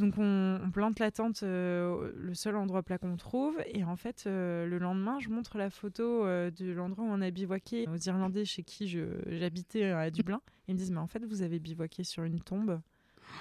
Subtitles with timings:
[0.00, 3.56] Donc on, on plante la tente, euh, le seul endroit plat qu'on trouve.
[3.66, 7.20] Et en fait, euh, le lendemain, je montre la photo euh, de l'endroit où on
[7.20, 8.88] a bivouaqué aux Irlandais chez qui
[9.26, 10.40] j'habitais à Dublin.
[10.68, 12.80] Ils me disent, mais en fait, vous avez bivouaqué sur une tombe.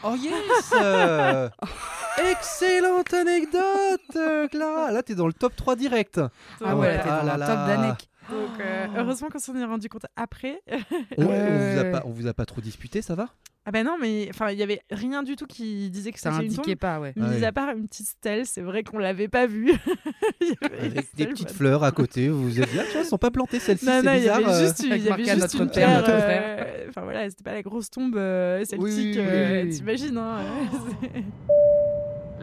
[0.03, 1.49] Oh yes euh,
[2.31, 4.91] Excellente anecdote, euh, Clara.
[4.91, 6.20] Là, t'es dans le top 3 direct.
[6.64, 7.48] Ah ouais, ouais, t'es ah dans un là.
[7.48, 8.10] top d'anec.
[8.30, 10.62] Donc euh, heureusement qu'on s'en est rendu compte après.
[11.18, 13.30] On, vous a pas, on vous a pas trop disputé, ça va?
[13.66, 16.32] Ah ben non, mais enfin, il y avait rien du tout qui disait que Ça
[16.32, 16.59] c'était une tombe.
[16.62, 17.14] indiquait pas, ouais.
[17.16, 17.44] Mis Ouais.
[17.44, 19.72] à part une petite stèle, c'est vrai qu'on l'avait pas vue.
[20.41, 22.30] Il y avait une Avec des petites fleurs à côté.
[22.30, 24.12] Vous vous êtes dit, ah, tu vois, elles sont pas plantées celles-ci, Non, c'est non,
[24.14, 24.36] il y bizarre.
[24.38, 24.66] avait euh.
[24.66, 26.03] juste, il y avait juste notre une pierre.
[26.09, 28.80] euh, Enfin voilà, c'était pas la grosse tombe euh, celtique.
[28.84, 29.76] Oui, oui, oui, euh, oui, oui.
[29.78, 30.39] T'imagines, hein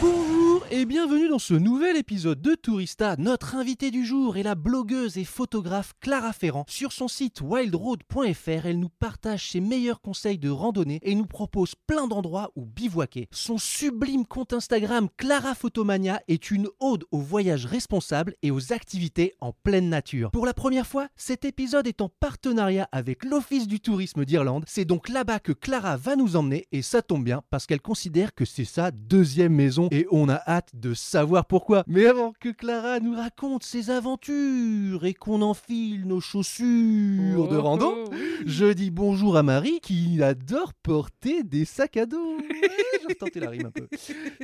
[0.00, 3.16] Bonjour et bienvenue dans ce nouvel épisode de Tourista.
[3.18, 6.64] Notre invitée du jour est la blogueuse et photographe Clara Ferrand.
[6.68, 11.74] Sur son site wildroad.fr, elle nous partage ses meilleurs conseils de randonnée et nous propose
[11.86, 13.28] plein d'endroits où bivouaquer.
[13.32, 19.34] Son sublime compte Instagram Clara Photomania est une ode au voyage responsable et aux activités
[19.40, 20.30] en pleine nature.
[20.30, 24.64] Pour la première fois, cet épisode est en partenariat avec l'Office du tourisme d'Irlande.
[24.68, 28.34] C'est donc là-bas que Clara va nous emmener et ça tombe bien parce qu'elle considère
[28.34, 31.84] que c'est sa deuxième maison et on a hâte de savoir pourquoi.
[31.86, 37.62] Mais avant que Clara nous raconte ses aventures et qu'on enfile nos chaussures de Oh,
[37.62, 38.18] rando, oh, oui.
[38.46, 42.38] je dis bonjour à Marie qui adore porter des sacs à dos.
[43.00, 43.88] J'ai retenté la rime un peu.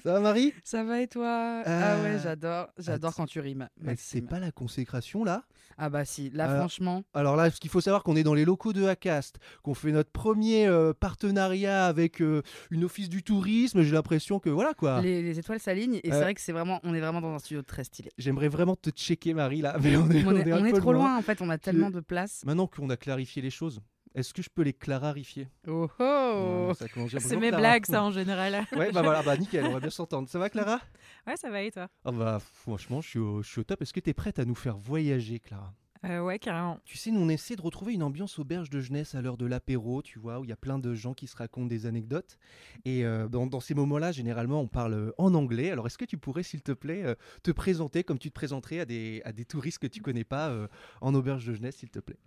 [0.02, 0.52] Ça va Marie?
[0.64, 1.62] Ça va et toi?
[1.64, 3.68] Ah Euh, ouais, j'adore, j'adore att- quand tu rimes.
[3.78, 4.26] C'est Maxime.
[4.28, 5.44] pas la consécration là?
[5.76, 8.34] Ah bah si, là Alors- franchement, Alors là, ce qu'il faut savoir qu'on est dans
[8.34, 13.22] les locaux de Acast, qu'on fait notre premier euh, partenariat avec euh, une office du
[13.24, 13.83] tourisme.
[13.83, 15.00] J'ai l'impression que voilà quoi.
[15.00, 16.12] les, les étoiles s'alignent et Euh.
[16.12, 18.11] c'est vrai que c'est vraiment, on est vraiment dans un studio très stylé.
[18.18, 20.78] J'aimerais vraiment te checker Marie là, mais on est, On est, un on est peu
[20.78, 22.42] trop loin en fait, on a tellement de place.
[22.45, 23.80] Maintenant qu'on a clarifié les choses,
[24.14, 26.72] est-ce que je peux les clararifier Oh oh.
[26.78, 27.56] C'est mes Clara.
[27.61, 28.64] blagues, ça, en général.
[28.77, 30.28] Ouais, bah voilà, bah nickel, on va bien s'entendre.
[30.28, 30.80] Ça va Clara?
[31.27, 31.89] Ouais, ça va et toi?
[32.05, 33.83] Ah bah franchement, je suis au, je suis au top.
[33.83, 35.74] Est-ce que tu es prête à nous faire voyager Clara?
[36.04, 36.80] Euh, carrément.
[36.84, 39.46] Tu sais, nous on essaie de retrouver une ambiance auberge de jeunesse à l'heure de
[39.46, 42.38] l'apéro, tu vois, où il y a plein de gens qui se racontent des anecdotes.
[42.84, 45.70] Et euh, dans, ces moments-là, généralement, on parle euh, en anglais.
[45.70, 48.80] Alors, est-ce que tu pourrais, s'il te plaît, euh, te présenter comme tu te présenterais
[48.80, 50.54] à des, à des touristes que tu connais pas
[51.00, 52.18] en auberge de jeunesse, s'il te plaît?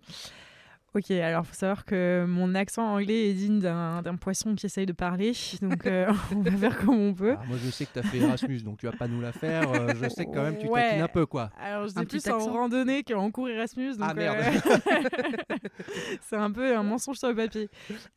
[0.94, 4.92] Ok, alors faut savoir que mon accent anglais est digne d'un poisson qui essaye de
[4.94, 7.36] parler, donc euh, on va faire comme on peut.
[7.38, 9.32] Ah, Moi, je sais que tu as fait Erasmus, donc tu vas pas nous la
[9.32, 9.70] faire.
[9.70, 10.82] euh, je sais que quand même, tu Ouais.
[10.82, 11.50] taquines un peu, quoi.
[11.60, 12.52] Alors je dis plus en accent.
[12.52, 14.38] randonnée qu'en cours Erasmus, donc Ah, merde.
[14.38, 15.56] euh,
[16.22, 17.68] c'est un peu un mensonge sur le papier.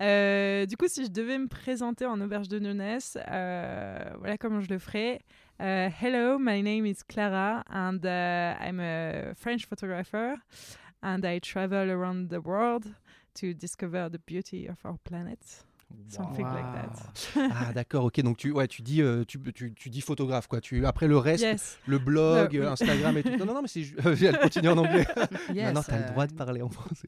[0.01, 4.61] Euh, du coup, si je devais me présenter en auberge de jeunesse, euh, voilà comment
[4.61, 5.19] je le ferais.
[5.59, 10.35] Hello, my name is Clara and uh, I'm a French photographer
[11.01, 12.85] and I travel around the world
[13.35, 15.39] to discover the beauty of our planet.
[16.07, 17.11] Something like that.
[17.53, 18.21] Ah d'accord, ok.
[18.21, 20.61] Donc tu, ouais, tu dis, euh, tu, tu, tu dis photographe quoi.
[20.61, 21.77] Tu après le reste, Yes.
[21.85, 23.35] le blog, Euh, euh, Instagram et tout.
[23.37, 23.81] Non non non, mais c'est,
[24.25, 25.05] elle continue en anglais.
[25.53, 27.07] Yes, Maintenant, tu as euh, le droit de parler en français.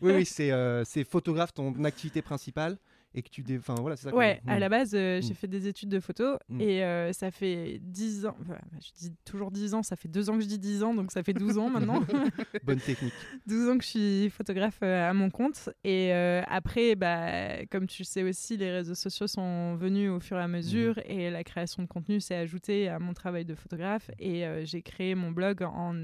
[0.00, 2.78] oui, oui, c'est, euh, c'est photographe ton activité principale
[3.14, 3.42] et que tu.
[3.42, 3.58] Dé...
[3.58, 4.14] Enfin, voilà, c'est ça.
[4.14, 4.60] Ouais, à Mm.
[4.60, 5.36] la base, euh, j'ai Mm.
[5.36, 6.60] fait des études de photo Mm.
[6.60, 10.30] et euh, ça fait 10 ans, enfin, je dis toujours 10 ans, ça fait 2
[10.30, 12.00] ans que je dis 10 ans, donc ça fait 12 ans maintenant.
[12.64, 13.12] Bonne technique.
[13.46, 15.68] 12 ans que je suis photographe euh, à mon compte.
[15.84, 16.12] Et
[16.48, 20.42] après, bah, comme tu le sais aussi, les réseaux sociaux sont venus au fur et
[20.42, 24.10] à mesure et la création de contenu s'est ajoutée à mon travail de photographe.
[24.18, 25.94] Et j'ai créé mon blog en,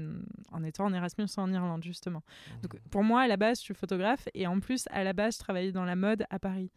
[0.51, 2.23] en étant en Erasmus en Irlande, justement.
[2.61, 5.35] Donc pour moi, à la base, je suis photographe et en plus, à la base,
[5.35, 6.69] je travaillais dans la mode à Paris.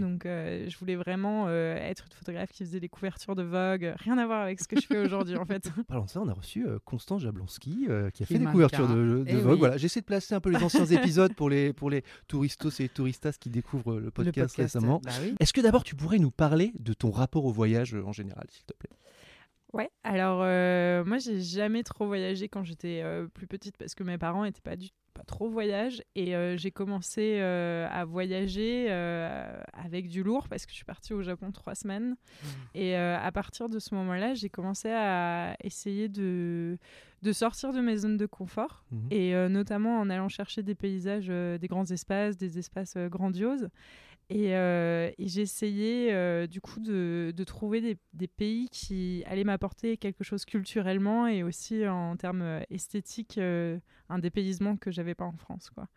[0.00, 3.92] Donc euh, je voulais vraiment euh, être une photographe qui faisait des couvertures de Vogue.
[3.98, 5.70] Rien à voir avec ce que je fais aujourd'hui, en fait.
[5.88, 8.46] Parlant de ça, on a reçu euh, Constance Jablonski euh, qui a Qui fait des
[8.46, 9.52] couvertures de, de Eh Vogue.
[9.52, 9.58] oui.
[9.58, 12.88] Voilà, j'essaie de placer un peu les anciens épisodes pour les pour les touristos et
[12.88, 15.00] touristas qui découvrent le le podcast, récemment.
[15.04, 15.34] Bah oui.
[15.38, 18.46] Est-ce que d'abord tu pourrais nous parler de ton rapport au voyage euh, en général,
[18.50, 18.90] s'il te plaît?
[19.74, 24.02] Ouais, alors euh, moi j'ai jamais trop voyagé quand j'étais euh, plus petite parce que
[24.02, 28.88] mes parents étaient pas du pas trop voyage et euh, j'ai commencé euh, à voyager
[29.74, 32.16] avec du lourd parce que je suis partie au Japon trois semaines
[32.74, 36.78] et euh, à partir de ce moment-là j'ai commencé à essayer de
[37.22, 39.08] de sortir de mes zones de confort Mhm.
[39.10, 43.68] et notamment en allant chercher des paysages, des grands espaces, des espaces grandioses.
[44.30, 50.22] Et, euh, j'ai essayé euh, du coup de, trouver des, pays qui allaient m'apporter quelque
[50.22, 53.78] chose culturellement et aussi en termes euh, esthétiques, euh,
[54.10, 55.70] un dépaysement que j'avais pas en France.
[55.70, 55.88] Quoi.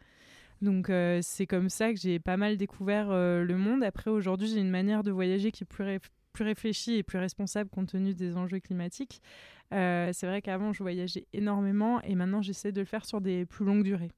[0.61, 0.91] Donc
[1.23, 3.83] c'est comme ça que j'ai pas mal découvert le monde.
[3.83, 7.17] Après aujourd'hui j'ai une manière de voyager qui est plus, réf- plus réfléchie et plus
[7.17, 9.23] responsable compte tenu des enjeux climatiques.
[9.71, 13.65] C'est vrai qu'avant je voyageais énormément et maintenant j'essaie de le faire sur des plus
[13.65, 14.11] longues durées.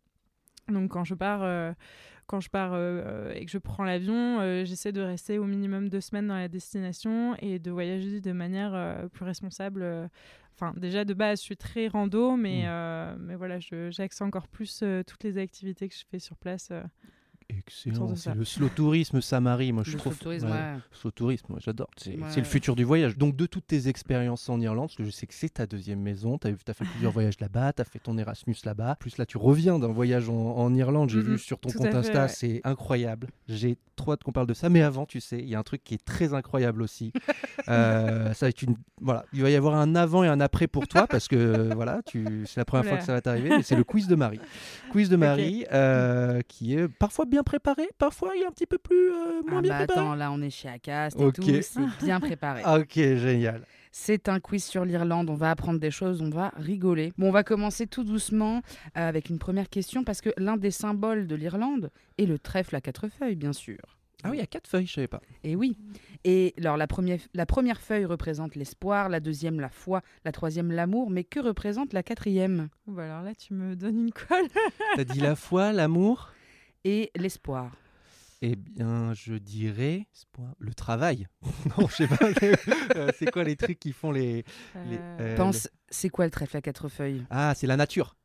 [0.72, 1.74] Donc quand je pars, euh,
[2.26, 5.90] quand je pars euh, et que je prends l'avion, euh, j'essaie de rester au minimum
[5.90, 10.10] deux semaines dans la destination et de voyager de manière plus responsable.
[10.56, 12.68] Enfin, déjà de base, je suis très rando, mais, Mm.
[12.68, 16.72] euh, mais voilà, j'axe encore plus toutes les activités que je fais sur place.
[17.50, 18.16] Excellent.
[18.16, 19.72] C'est le slow tourisme, ça Marie.
[19.72, 20.18] Moi, je Le trouve.
[20.18, 20.52] tourisme, ouais.
[20.54, 20.74] ouais.
[20.92, 21.90] Slow tourisme, moi j'adore.
[21.98, 22.36] C'est Ouais.
[22.36, 23.18] le futur du voyage.
[23.18, 26.00] Donc, de toutes tes expériences en Irlande, parce que je sais que c'est ta deuxième
[26.02, 28.96] maison, tu as, fait plusieurs voyages là-bas, tu as fait ton Erasmus là-bas.
[29.00, 31.10] Plus là, tu reviens d'un voyage en, en Irlande.
[31.10, 33.28] J'ai Mhm, vu sur ton compte Insta, c'est incroyable.
[33.48, 34.70] J'ai trop hâte qu'on parle de ça.
[34.70, 37.12] Mais avant, tu sais, il y a un truc qui est très incroyable aussi.
[37.70, 38.76] Euh, ça va être une...
[39.00, 39.24] voilà.
[39.32, 42.44] Il va y avoir un avant et un après pour toi, parce que voilà, tu...
[42.46, 43.50] c'est la première fois que ça va t'arriver.
[43.50, 44.40] mais C'est le quiz de Marie.
[44.92, 48.78] Quiz de Marie, euh, qui est parfois bien préparé, parfois il est un petit peu
[48.78, 50.00] plus euh, moins Ah bien bah préparé.
[50.00, 52.64] attends, là on est chez Acast et tout, c'est bien préparé.
[52.80, 53.66] Ok, génial.
[53.92, 57.14] C'est un quiz sur l'Irlande, on va apprendre des choses, on va rigoler.
[57.18, 58.58] Bon, on va commencer tout doucement
[58.98, 62.76] euh, avec une première question parce que l'un des symboles de l'Irlande est le trèfle
[62.76, 63.78] à quatre feuilles, bien sûr.
[64.26, 65.20] Ah oui, il y a quatre feuilles, je savais pas.
[65.44, 65.78] Et oui.
[66.24, 70.72] Et alors la première, la première feuille représente l'espoir, la deuxième la foi, la troisième
[70.72, 72.70] l'amour, mais que représente la quatrième?
[72.88, 74.48] Bah alors là, tu me donnes une colle.
[74.96, 76.32] T'as dit la foi, l'amour?
[76.84, 77.72] Et l'espoir.
[78.42, 80.06] Eh bien, je dirais
[80.60, 81.28] le travail.
[81.78, 82.18] non, je sais pas.
[82.98, 84.44] Euh, c'est quoi les trucs qui font les.
[84.86, 87.26] les- Euh, euh, Pense, c'est quoi le trèfle à quatre feuilles?
[87.30, 88.18] Ah, c'est la nature.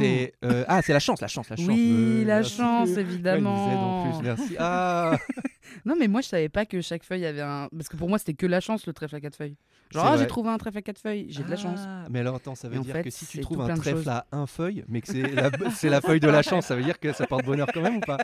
[0.00, 1.66] C'est euh, ah, c'est la chance, la chance, la chance.
[1.68, 2.56] Oui, Euh, la merci.
[2.56, 3.70] chance, évidemment.
[3.70, 4.56] aide en plus, merci.
[4.58, 5.16] Ah,
[5.84, 7.68] Non, mais moi, je savais pas que chaque feuille avait un.
[7.76, 9.56] Parce que pour moi, c'était que la chance, le trèfle à quatre feuilles.
[9.90, 11.80] Genre, ah, j'ai trouvé un trèfle à quatre feuilles, j'ai de la chance.
[11.84, 13.74] Ah, Mais alors, attends, ça veut Et en dire fait, que si tu trouves un
[13.74, 16.76] trèfle à un feuille, mais que c'est la, c'est la feuille de la chance, ça
[16.76, 18.18] veut dire que ça porte bonheur quand même ou pas?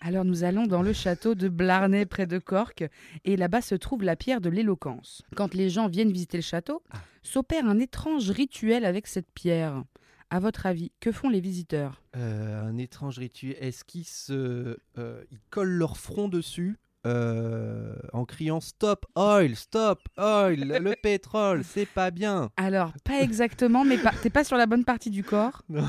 [0.00, 2.84] Alors, nous allons dans le château de Blarney, près de Cork,
[3.24, 5.22] et là-bas se trouve la pierre de l'éloquence.
[5.36, 6.98] Quand les gens viennent visiter le château, Ah.
[7.22, 9.82] s'opère un étrange rituel avec cette pierre.
[10.34, 12.02] À votre avis, que font les visiteurs?
[12.16, 13.54] Euh, un étrange rituel.
[13.60, 16.76] Est-ce qu'ils se, euh, ils collent leur front dessus
[17.06, 22.50] euh, en criant stop oil, stop oil, le pétrole, c'est pas bien.
[22.56, 25.62] Alors, pas exactement, mais pas- t'es pas sur la bonne partie du corps.
[25.68, 25.88] Non.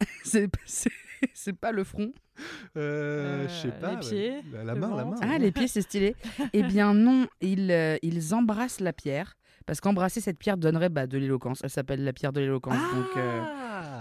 [0.24, 2.10] c'est pas le front.
[2.78, 3.96] Euh, Euh, je sais les pas.
[3.96, 5.16] pieds, la, la le main, la main.
[5.20, 6.16] Ah, les pieds, c'est stylé.
[6.54, 9.36] eh bien non, ils, euh, ils embrassent la pierre.
[9.66, 11.60] Parce qu'embrasser cette pierre donnerait bah, de l'éloquence.
[11.64, 12.76] Elle s'appelle la pierre de l'éloquence.
[12.94, 13.42] donc, euh,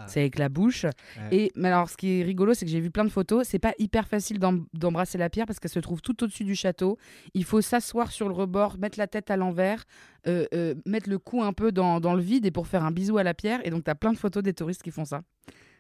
[0.04, 0.86] Ah c'est avec la bouche.
[1.32, 3.48] Et mais alors, ce qui est rigolo, c'est que j'ai vu plein de photos.
[3.48, 6.56] C'est pas hyper facile d'em- d'embrasser la pierre parce qu'elle se trouve tout au-dessus du
[6.56, 6.98] château.
[7.34, 9.84] Il faut s'asseoir sur le rebord, mettre la tête à l'envers,
[10.28, 12.92] euh, euh, mettre le cou un peu dans, dans le vide et pour faire un
[12.92, 13.60] bisou à la pierre.
[13.66, 15.22] Et donc, tu as plein de photos des touristes qui font ça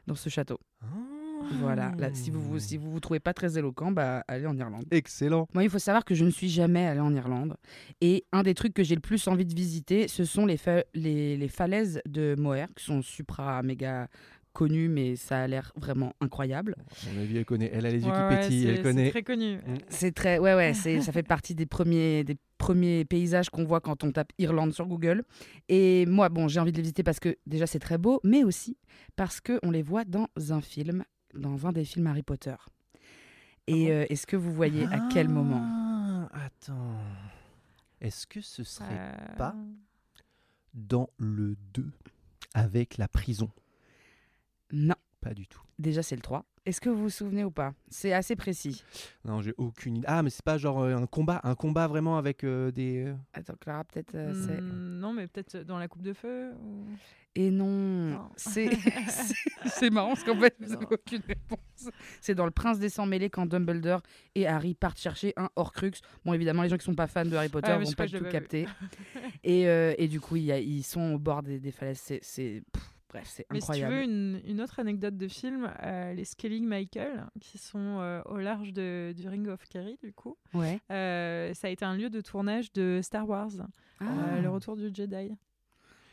[0.08, 0.60] dans ce château.
[0.82, 0.86] Ah.
[1.60, 1.92] Voilà.
[1.98, 4.86] Là, si vous vous, si vous vous trouvez pas très éloquent, bah, allez en Irlande.
[4.92, 5.48] Excellent.
[5.54, 7.56] Moi, il faut savoir que je ne suis jamais allée en Irlande.
[8.02, 10.84] Et un des trucs que j'ai le plus envie de visiter, ce sont les, fa-
[10.94, 14.08] les, les falaises de Moher, qui sont supra méga
[14.54, 16.76] connues, mais ça a l'air vraiment incroyable.
[16.78, 17.72] À mon avis, elle connaît.
[17.74, 18.62] Elle a les yeux ouais, qui pétillent.
[18.62, 19.10] c'est- Elle c'est connaît.
[19.10, 19.56] très connu.
[19.56, 19.62] Mm.
[19.90, 23.82] C'est très, ouais, ouais, c'est, ça fait partie des premiers, des premiers paysages qu'on voit
[23.82, 25.24] quand on tape Irlande sur Google.
[25.70, 28.44] Et moi, bon, j'ai envie de les visiter parce que déjà c'est très beau, mais
[28.44, 28.78] aussi
[29.16, 32.56] parce que on les voit dans un film, dans un des films Harry Potter.
[33.68, 35.62] Et euh, est-ce que vous voyez à quel moment?
[36.34, 36.98] Ah, Attends.
[38.02, 39.56] Est-ce que ce serait Euh, pas
[40.74, 41.90] dans le 2
[42.54, 43.50] avec la prison?
[44.72, 45.62] Non, Pas du tout.
[45.80, 46.46] déjà c'est le 3.
[46.66, 47.74] Est-ce que vous vous souvenez ou pas?
[47.90, 48.84] C'est assez précis.
[49.26, 50.06] Non, j'ai aucune idée.
[50.10, 53.14] Ah, mais c'est pas genre euh, un combat, un combat vraiment avec euh, des.
[53.34, 54.60] Attends, Clara, peut-être euh, c'est.
[55.24, 56.52] Mais peut-être dans la coupe de feu.
[56.62, 56.86] ou-
[57.36, 57.66] Et non,
[58.12, 58.30] Non.
[58.36, 58.70] c'est
[59.92, 61.90] marrant parce qu'en fait, vous n'avez aucune réponse.
[62.22, 64.02] C'est dans Le Prince des Sangs mêlés quand Dumbledore
[64.36, 65.92] et Harry partent chercher un Horcrux.
[66.26, 68.06] Bon, évidemment, les gens qui sont pas fans de Harry Potter Ouais, mais vont pas
[68.08, 68.68] du tout capter.
[69.44, 72.00] et, euh, et du coup, il y a- ils sont au bord des, des falaises.
[72.22, 72.62] C'est-
[73.14, 76.64] bref, c'est Mais si tu veux une, une autre anecdote de film, euh, les Skellig
[76.64, 80.80] Michael, qui sont euh, au large de, du Ring of Kerry, du coup, Ouais.
[80.92, 83.52] euh, ça a été un lieu de tournage de Star Wars,
[84.00, 84.06] Ah,
[84.36, 85.32] euh, le retour du Jedi.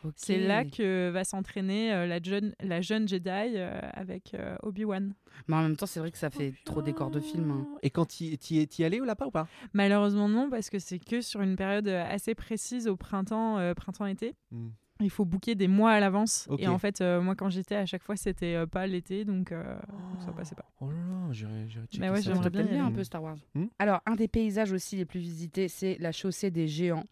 [0.05, 0.13] ok.
[0.17, 5.15] C'est là que va s'entraîner euh, la, jeune, la jeune Jedi euh, avec euh, Obi-Wan.
[5.49, 7.51] Mais en même temps, c'est vrai que ça fait trop décor de film.
[7.51, 7.67] hein.
[7.83, 9.47] Et quand t'y t'y- t'y allais ou là-bas ou pas?
[9.73, 14.35] Malheureusement non, parce que c'est que sur une période assez précise au printemps, euh, printemps-été.
[14.51, 14.69] Hmm.
[15.05, 16.47] Il faut booker des mois à l'avance.
[16.59, 19.53] Et en fait, euh, moi, quand j'étais, à chaque fois, c'était euh, pas l'été, donc,
[19.53, 20.67] euh, donc ça passait pas.
[20.81, 21.51] Oh là là, j'irai
[21.99, 23.37] Mais ouais, j'aimerais bien bien un peu Star Wars.
[23.55, 23.67] Hmm.
[23.79, 27.05] Alors, un des paysages aussi les plus visités, c'est la chaussée des géants,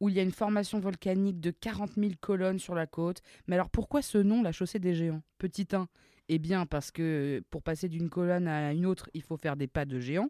[0.00, 3.22] où il y a une formation volcanique de 40 000 colonnes sur la côte.
[3.46, 5.22] Mais alors, pourquoi ce nom, la chaussée des géants?
[5.38, 5.88] Petit 1,
[6.28, 9.66] eh bien, parce que pour passer d'une colonne à une autre, il faut faire des
[9.68, 10.28] pas de géants.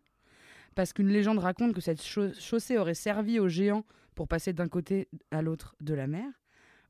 [0.75, 4.69] Parce qu'une légende raconte que cette chau- chaussée aurait servi aux géants pour passer d'un
[4.69, 6.27] côté à l'autre de la mer.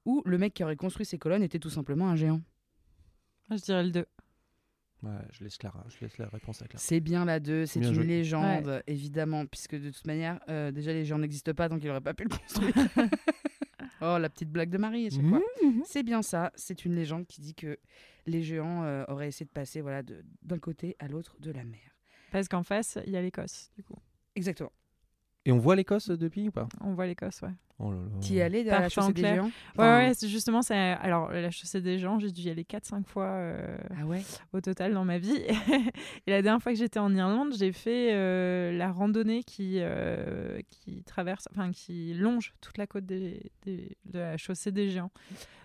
[0.06, 2.40] Ou le mec qui aurait construit ces colonnes était tout simplement un géant.
[3.50, 4.06] Je dirais le 2.
[5.02, 6.82] Ouais, je laisse Clara, je laisse la réponse à Clara.
[6.82, 8.04] C'est bien la 2, c'est une joué.
[8.04, 12.00] légende, évidemment, puisque de toute manière, euh, déjà les gens n'existent pas, donc il n'aurait
[12.00, 12.72] pas pu le construire.
[14.00, 15.42] oh, la petite blague de Marie, chaque fois.
[15.62, 15.82] Mhm.
[15.84, 17.78] C'est bien ça, c'est une légende qui dit que
[18.26, 20.02] les géants euh, auraient essayé de passer voilà,
[20.42, 21.96] d'un côté à l'autre de la mer.
[22.32, 23.98] Parce qu'en face, il y a l'Écosse, du coup.
[24.34, 24.72] Exactement.
[25.46, 26.68] Et on voit l'Écosse depuis ou pas?
[26.82, 27.50] On voit l'Écosse, ouais.
[27.78, 28.20] Oh là là.
[28.78, 29.44] À la chaussée des géants?
[29.44, 32.64] Ouais, Enfin, ouais, c'est justement, c'est alors la chaussée des gens, j'ai dû y aller
[32.64, 34.22] 4-5 fois euh, Ah ouais?
[34.52, 35.36] au total dans ma vie.
[36.26, 40.58] Et la dernière fois que j'étais en Irlande, j'ai fait euh, la randonnée qui, euh,
[40.70, 45.12] qui traverse, enfin qui longe toute la côte des, des- de la chaussée des géants.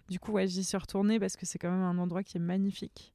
[0.10, 2.42] Du coup, ouais, j'y suis retournée parce que c'est quand même un endroit qui est
[2.42, 3.14] magnifique.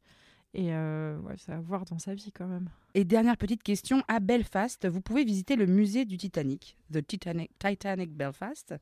[0.54, 2.70] Et euh, ouais, c'est à voir dans sa vie quand même.
[2.94, 7.50] Et dernière petite question, à Belfast, vous pouvez visiter le musée du Titanic, The Titanic,
[7.58, 8.74] Titanic Belfast,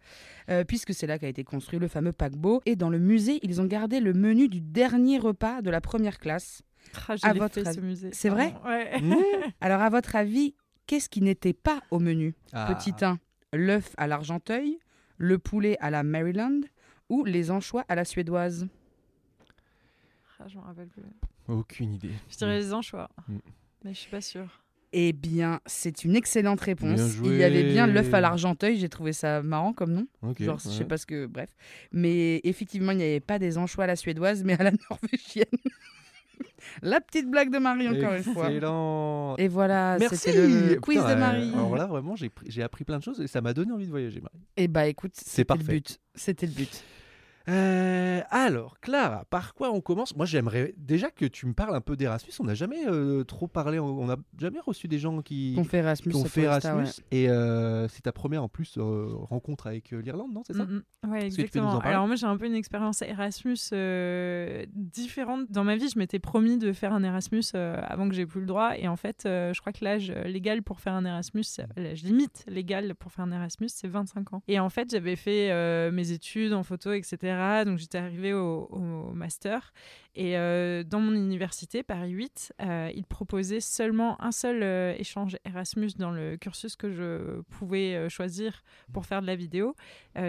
[0.51, 2.63] euh, puisque c'est là qu'a été construit le fameux paquebot.
[2.65, 6.21] Et dans le musée, ils ont gardé le menu du dernier repas de la première
[6.21, 6.63] classe.
[7.09, 8.11] Ah, À votre fait avis- ce musée.
[8.13, 8.55] C'est vrai.
[8.65, 9.01] Ouais.
[9.01, 9.17] Mmh.
[9.61, 10.55] Alors, à votre avis,
[10.87, 12.37] qu'est-ce qui n'était pas au menu?
[12.53, 12.73] Ah.
[12.73, 13.19] Petit 1,
[13.53, 14.79] l'œuf à l'argenteuil,
[15.19, 16.61] le poulet à la Maryland
[17.09, 18.69] ou les anchois à la suédoise?
[20.39, 21.03] Ah, je m'en rappelle plus.
[21.49, 22.11] Aucune idée.
[22.31, 23.37] Je dirais les anchois, Mm.
[23.85, 24.61] mais je suis pas sûre.
[24.97, 27.17] Eh bien, c'est une excellente réponse.
[27.25, 30.07] Il y avait bien l'œuf à l'argenteuil, j'ai trouvé ça marrant comme nom.
[30.23, 31.27] Ok, Genre, je sais pas ce que.
[31.27, 31.51] Bref.
[31.91, 35.47] Mais effectivement, il n'y avait pas des anchois à la suédoise, mais à la norvégienne.
[36.83, 38.47] la petite blague de Marie, encore une fois.
[38.49, 39.37] Excellent.
[39.37, 40.17] Et voilà, Merci.
[40.17, 41.51] c'était le quiz Putain, de Marie.
[41.51, 43.73] euh, alors là, vraiment, j'ai pris- j'ai appris plein de choses et ça m'a donné
[43.73, 44.39] envie de voyager, Marie.
[44.57, 45.99] Et bah écoute, C'est c'était le but.
[46.15, 46.85] C'était le but.
[47.49, 50.17] Euh, alors, Clara, par quoi on commence?
[50.17, 52.33] Moi, j'aimerais déjà que tu me parles un peu d'Erasmus.
[52.41, 55.79] On n'a jamais euh, trop parlé, on n'a jamais reçu des gens qui, Qu'on fait
[55.79, 56.13] Erasmus.
[56.13, 56.85] qui ont fait Erasmus.
[56.85, 56.91] ouais.
[57.11, 60.65] Et euh, c'est ta première, en plus, euh, rencontre avec euh, l'Irlande, non C'est ça?
[60.65, 61.11] Mm, mm.
[61.11, 61.79] Ouais, exactement.
[61.81, 65.51] Alors moi j'ai un peu une expérience Erasmus euh, différente.
[65.51, 68.41] Dans ma vie, je m'étais promis de faire un Erasmus euh, avant que j'ai plus
[68.41, 68.73] le droit.
[68.79, 72.03] Et en fait, euh, je crois que l'âge légal pour faire un Erasmus, euh, l'âge
[72.03, 74.43] limite légal pour faire un Erasmus, c'est 25 ans.
[74.49, 77.34] Et en fait, j'avais fait euh, mes études en photo, etc.
[77.65, 79.73] Donc j'étais arrivée au, au master.
[80.15, 85.37] Et euh, dans mon université, Paris 8, euh, ils proposaient seulement un seul euh, échange
[85.45, 88.63] Erasmus dans le cursus que je pouvais euh, choisir
[88.93, 89.75] pour faire de la vidéo.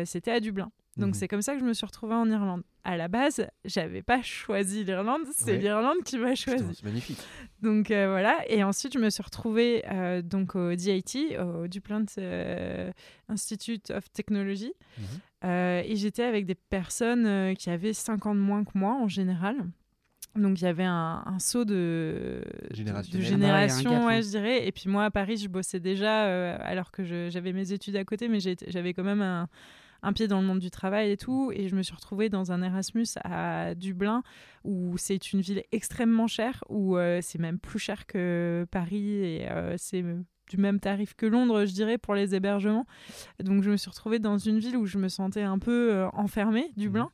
[0.06, 0.72] C'était à Dublin.
[0.98, 1.14] Donc Mhm.
[1.16, 2.64] c'est comme ça que je me suis retrouvée en Irlande.
[2.86, 5.58] À la base, j'avais pas choisi l'Irlande, c'est Ouais.
[5.58, 6.64] l'Irlande qui m'a choisi.
[6.74, 7.18] C'est magnifique.
[7.62, 12.06] Donc euh, voilà, et ensuite je me suis retrouvée euh, donc au DIT, au Duplant
[12.18, 12.92] euh,
[13.28, 15.20] Institute of Technology, Mhm.
[15.88, 19.58] Et j'étais avec des personnes qui avaient 5 ans de moins que moi en général.
[20.36, 23.22] Donc il y avait un, un saut de, Générationnel.
[23.22, 24.08] de génération, hein.
[24.08, 24.68] ouais, je dirais.
[24.68, 28.28] Et puis moi à Paris, je bossais déjà alors que j'avais mes études à côté,
[28.28, 29.48] mais j'avais quand même un,
[30.06, 31.52] un pied dans le monde du travail et tout.
[31.54, 34.24] Et je me suis retrouvée dans un Erasmus à Dublin,
[34.64, 39.50] où c'est une ville extrêmement chère, où euh, c'est même plus cher que Paris et
[39.50, 40.04] euh, c'est
[40.50, 42.86] du même tarif que Londres, je dirais, pour les hébergements.
[43.44, 46.08] Donc je me suis retrouvée dans une ville où je me sentais un peu euh,
[46.14, 47.10] enfermée, Dublin.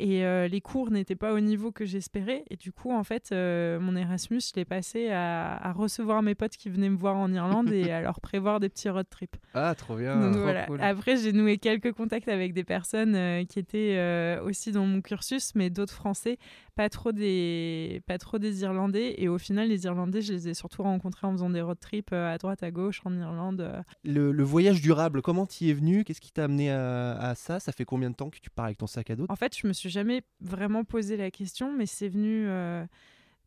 [0.00, 2.44] Et euh, les cours n'étaient pas au niveau que j'espérais.
[2.50, 6.36] Et du coup, en fait, euh, mon Erasmus, je l'ai passé à, à recevoir mes
[6.36, 9.36] potes qui venaient me voir en Irlande et à leur prévoir des petits road trips.
[9.54, 10.20] Ah, trop bien.
[10.20, 10.66] Donc trop voilà.
[10.66, 10.80] cool.
[10.80, 15.54] Après, j'ai noué quelques contacts avec des personnes euh, qui étaient aussi dans mon cursus,
[15.56, 16.38] mais d'autres Français,
[16.76, 19.16] pas trop des, pas trop des Irlandais.
[19.18, 22.12] Et au final, les Irlandais, je les ai surtout rencontrés en faisant des road trips
[22.12, 23.82] à droite, à gauche, en Irlande.
[24.04, 26.04] Le, le voyage durable, comment t'y es venu?
[26.04, 27.58] Qu'est-ce qui t'a amené à, à ça?
[27.58, 29.26] Ça fait combien de temps que tu pars avec ton sac à dos?
[29.28, 32.84] En fait, je me suis jamais vraiment posé la question, mais c'est venu, euh,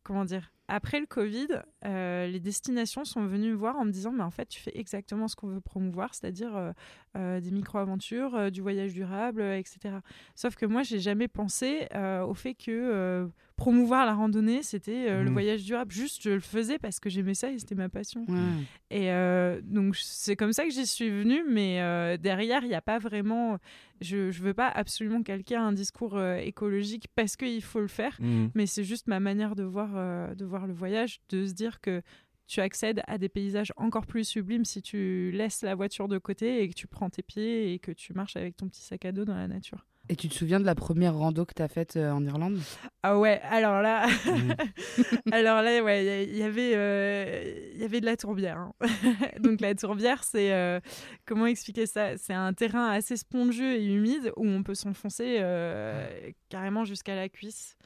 [0.02, 1.48] comment dire, après le Covid,
[1.84, 4.72] euh, les destinations sont venues me voir en me disant, mais en fait, tu fais
[4.74, 6.72] exactement ce qu'on veut promouvoir, c'est-à-dire
[7.16, 9.96] euh, des micro-aventures, du voyage durable, etc.
[10.34, 13.28] Sauf que moi, j'ai jamais pensé au fait que
[13.62, 15.32] promouvoir la randonnée, c'était euh, le Mhm.
[15.32, 15.92] voyage durable.
[15.92, 18.24] Juste, je le faisais parce que j'aimais ça et c'était ma passion.
[18.28, 18.54] Ouais.
[18.90, 22.74] Et euh, donc, c'est comme ça que j'y suis venue, mais euh, derrière, il n'y
[22.74, 23.58] a pas vraiment.
[24.00, 28.50] Je ne veux pas absolument calquer un discours écologique parce qu'il faut le faire, Mhm.
[28.56, 29.90] mais c'est juste ma manière de voir,
[30.34, 32.02] de voir le voyage, de se dire que
[32.48, 36.62] tu accèdes à des paysages encore plus sublimes si tu laisses la voiture de côté
[36.62, 39.12] et que tu prends tes pieds et que tu marches avec ton petit sac à
[39.12, 39.86] dos dans la nature.
[40.12, 42.58] Et tu te souviens de la première rando que tu as faite euh, en Irlande?
[43.02, 44.52] Ah ouais, alors là, Mm.
[45.32, 48.58] alors là, ouais, il y, avait, euh, il y avait de la tourbière.
[48.58, 48.72] hein.
[49.40, 50.80] Donc la tourbière, c'est euh,
[51.24, 52.18] comment expliquer ça?
[52.18, 56.06] C'est un terrain assez spongieux et humide où on peut s'enfoncer euh,
[56.50, 57.78] carrément jusqu'à la cuisse.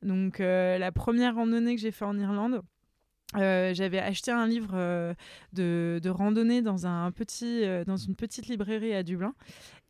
[0.00, 2.62] Donc euh, la première randonnée que j'ai fait en Irlande.
[3.36, 5.12] euh, j'avais acheté un livre euh,
[5.52, 9.34] de, de randonnée dans, un petit, euh, dans une petite librairie à Dublin.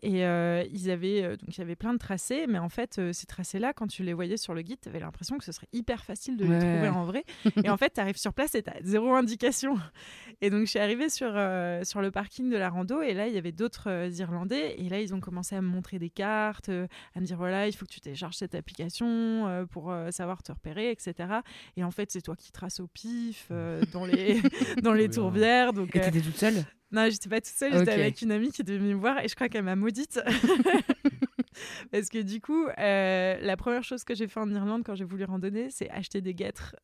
[0.03, 2.99] Et euh, ils avaient, euh, donc il y avait plein de tracés, mais en fait,
[2.99, 5.53] euh, ces tracés-là, quand tu les voyais sur le guide, tu avais l'impression que ce
[5.53, 7.25] serait hyper facile de les trouver en vrai.
[7.65, 9.79] et en fait, tu arrives sur place et tu as zéro indication.
[10.43, 11.29] Et donc, je suis arrivée sur,
[11.85, 14.75] sur le parking de la rando, et là, il y avait d'autres Irlandais.
[14.79, 17.73] Et là, ils ont commencé à me montrer des cartes, à me dire voilà, il
[17.73, 21.15] faut que tu télécharges cette application pour savoir te repérer, etc.
[21.77, 23.51] Et en fait, c'est toi qui traces au pif
[23.93, 24.43] dans les,
[24.83, 25.73] dans les tourbières.
[25.73, 26.65] Donc, Et t'étais toute seule?
[26.93, 29.35] Non, j'étais pas toute seule, j'étais avec une amie qui devait me voir et je
[29.35, 30.21] crois qu'elle m'a maudite.
[31.91, 35.05] Parce que du coup, euh, la première chose que j'ai fait en Irlande quand j'ai
[35.05, 36.77] voulu randonner, c'est acheter des guêtres.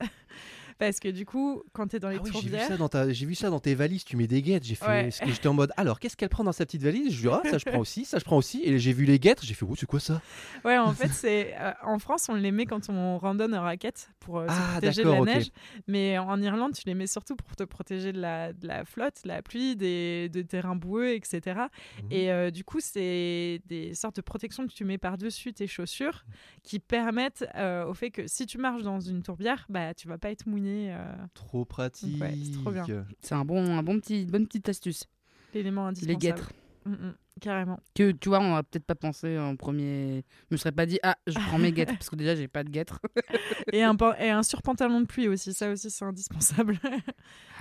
[0.79, 2.77] Parce que du coup, quand tu es dans les Ah oui, j'ai vu tourbières, ça
[2.77, 4.05] dans ta, j'ai vu ça dans tes valises.
[4.05, 4.67] Tu mets des guêtres.
[4.67, 5.03] J'ai fait, Ouais.
[5.05, 7.13] parce que j'étais en mode, alors qu'est-ce qu'elle prend dans sa petite valise?
[7.13, 8.63] Je lui dis, ah ça je prends aussi, ça je prends aussi.
[8.65, 9.43] Et j'ai vu les guêtres.
[9.45, 10.21] J'ai fait, oh c'est quoi ça?
[10.65, 14.11] Ouais, en fait, c'est euh, en France, on les met quand on randonne en raquette
[14.21, 15.51] pour euh, se Ah, protéger de la neige.
[15.89, 19.23] Mais en Irlande, tu les mets surtout pour te protéger de la, de la flotte,
[19.25, 21.61] de la pluie, des, des terrains boueux, etc.
[22.11, 26.25] Et euh, du coup, c'est des sortes de protections que tu mets par-dessus tes chaussures
[26.63, 27.45] qui permettent
[27.87, 30.62] au fait que si tu marches dans une tourbière, bah, tu vas pas être mouillé.
[30.67, 32.21] Euh, Trop pratique.
[32.21, 32.87] Ouais, c'est trop bien.
[33.21, 35.05] C'est un bon, un bon petit, bonne petite astuce.
[35.55, 36.21] L'élément Les indispensable.
[36.21, 36.53] guêtres.
[36.87, 37.79] Mm, mm, carrément.
[37.95, 40.25] Que tu vois, on n'aurait peut-être pas pensé en premier.
[40.51, 41.93] Je me serais pas dit, ah, je prends mes guêtres.
[41.95, 43.01] Parce que déjà, j'ai pas de guêtres.
[43.73, 46.79] Et un, pan- et un surpantalon de pluie aussi, ça aussi c'est indispensable.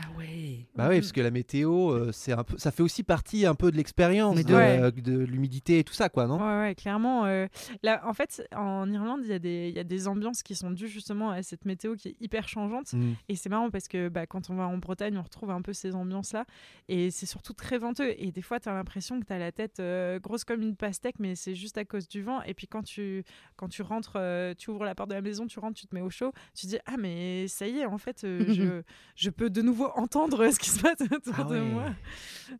[0.04, 0.66] Ah ouais.
[0.76, 3.54] Bah oui, parce que la météo, euh, c'est un peu, ça fait aussi partie un
[3.54, 6.76] peu de l'expérience, de, de- euh, de l'humidité et tout ça, quoi, non Ouais, ouais,
[6.76, 7.26] clairement.
[7.26, 7.46] euh,
[7.84, 10.56] là, en fait, en Irlande, il y, a des- il y a des ambiances qui
[10.56, 12.94] sont dues justement à cette météo qui est hyper changeante.
[12.94, 13.12] Mm.
[13.30, 15.74] Et c'est marrant parce que bah, quand on va en Bretagne, on retrouve un peu
[15.74, 16.46] ces ambiances-là.
[16.88, 18.16] Et c'est surtout très venteux.
[18.18, 20.76] Et des fois, tu as l'impression que tu as la tête euh, grosse comme une
[20.76, 22.42] pastèque, mais c'est juste à cause du vent.
[22.44, 23.24] Et puis quand tu,
[23.56, 25.96] quand tu rentres, euh, tu ouvres la porte de la maison, tu rentres, tu te
[25.96, 28.82] mets au chaud, tu te dis Ah, mais ça y est, en fait, euh, je,
[29.16, 31.86] je peux de nouveau entendre ce qui se passe autour Ah de moi.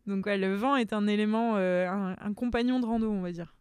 [0.06, 3.54] Donc, ouais, le vent est un élément, un, un compagnon de rando, on va dire.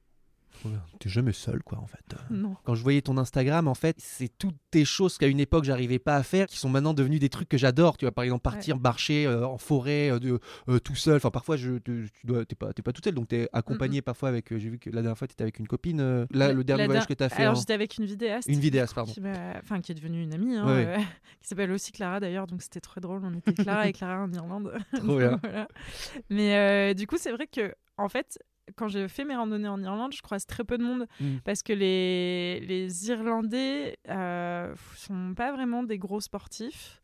[0.70, 0.98] Trop.
[1.00, 2.16] T'es jamais seul, quoi, en fait.
[2.30, 2.56] Non.
[2.64, 6.00] Quand je voyais ton Instagram, en fait, c'est toutes tes choses qu'à une époque j'arrivais
[6.00, 7.98] pas à faire, qui sont maintenant devenues des trucs que j'adore.
[7.98, 11.16] Tu vois, par exemple, partir marcher euh, en forêt euh, de, euh, tout seul.
[11.18, 14.30] Enfin, parfois, je, tu dois, t'es pas, t'es pas toute seule, donc t'es accompagné parfois
[14.30, 14.56] avec.
[14.58, 16.28] J'ai vu que la dernière fois, t'étais avec une copine.
[16.32, 17.42] là, le dernier voyage que t'as fait.
[17.42, 18.48] Alors, en- j'étais avec une vidéaste.
[18.48, 19.12] Une vidéaste, pardon.
[19.12, 19.22] qui,
[19.64, 20.98] enfin, qui est devenue une amie, hein, Ouais,
[21.42, 23.22] qui s'appelle aussi Clara d'ailleurs, donc c'était très drôle.
[23.24, 24.74] On était Clara et Clara en Irlande.
[24.96, 25.40] Trop bien.
[25.44, 25.68] Voilà.
[26.30, 28.40] Mais du coup, c'est vrai que, en fait,
[28.76, 31.38] quand j'ai fait mes randonnées en Irlande, je croise très peu de monde Mm.
[31.44, 37.01] parce que les, les Irlandais euh, sont pas vraiment des gros sportifs.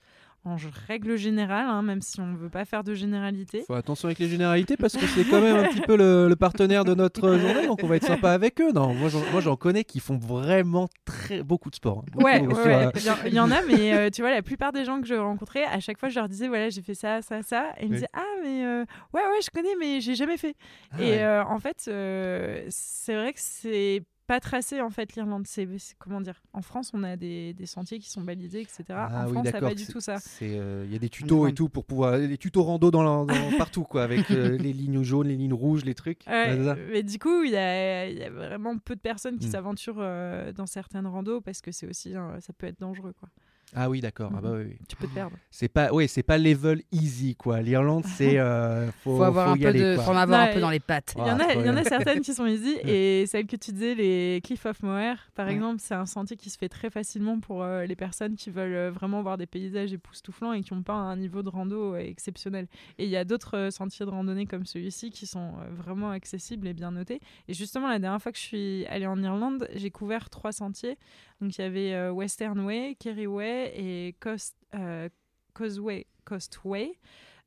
[0.47, 0.55] En
[0.87, 3.63] règle générale, hein, même si on veut pas faire de généralité.
[3.67, 6.35] Faut attention avec les généralités parce que c'est quand même un petit peu le, le
[6.35, 8.71] partenaire de notre journée, donc on va être sympa avec eux.
[8.71, 9.09] Non, moi
[9.41, 11.99] j'en, connais qui font vraiment très beaucoup de sport.
[11.99, 12.11] hein.
[12.23, 12.85] Ouais, Beaucoup ouais, sur, ouais.
[12.85, 12.91] euh,
[13.25, 15.15] Il y en- il a, mais euh, tu vois, la plupart des gens que je
[15.15, 17.73] rencontrais, à chaque fois, je leur disais, voilà, j'ai fait ça, ça, ça.
[17.79, 20.55] Et ils me disaient, ah, mais euh, ouais, ouais, je connais, mais j'ai jamais fait.
[20.91, 21.23] ah Et ouais.
[21.23, 25.47] euh, en fait, euh, c'est vrai que c'est pas tracé, en fait, l'Irlande.
[25.47, 28.83] C'est, comment dire En France, on a des, des sentiers qui sont balisés, etc.
[28.89, 30.17] Ah en oui, France, ça pas du tout ça.
[30.19, 32.17] c'est, euh, Il y a des tutos et tout pour pouvoir.
[32.17, 35.85] Les tutos rando dans, dans- partout, quoi, avec euh, les lignes jaunes, les lignes rouges,
[35.85, 36.23] les trucs.
[36.27, 36.55] Ouais,
[36.91, 39.51] mais du coup, il y a, il y a vraiment peu de personnes qui Mm.
[39.51, 43.29] s'aventurent euh, dans certaines randos parce que c'est aussi, hein, ça peut être dangereux, quoi.
[43.75, 44.31] Ah oui, d'accord.
[44.35, 44.77] Ah bah oui, oui.
[44.87, 45.35] Tu peux te perdre.
[45.51, 47.61] C'est pas, ouais, c'est pas level easy, quoi.
[47.61, 48.39] L'Irlande, c'est.
[48.39, 50.03] euh, faut, Faut avoir faut un y peu aller, de, quoi.
[50.05, 51.13] faut en avoir un peu dans les pattes.
[51.17, 53.45] Il y, en Ah, a, il y en a certaines qui sont easy et celles
[53.45, 55.53] que tu disais, les Cliff of Moher, par Ouais.
[55.53, 58.73] exemple, c'est un sentier qui se fait très facilement pour euh, les personnes qui veulent
[58.73, 61.97] euh, vraiment voir des paysages époustouflants et qui n'ont pas un niveau de rando euh,
[61.99, 62.67] exceptionnel.
[62.97, 66.11] Et il y a d'autres euh, sentiers de randonnée comme celui-ci qui sont euh, vraiment
[66.11, 67.19] accessibles et bien notés.
[67.49, 70.97] Et justement, la dernière fois que je suis allée en Irlande, j'ai couvert trois sentiers.
[71.41, 75.09] Donc il y avait euh, Western Way, Kerry Way et Coast, euh,
[75.53, 76.97] Causeway, Coastway.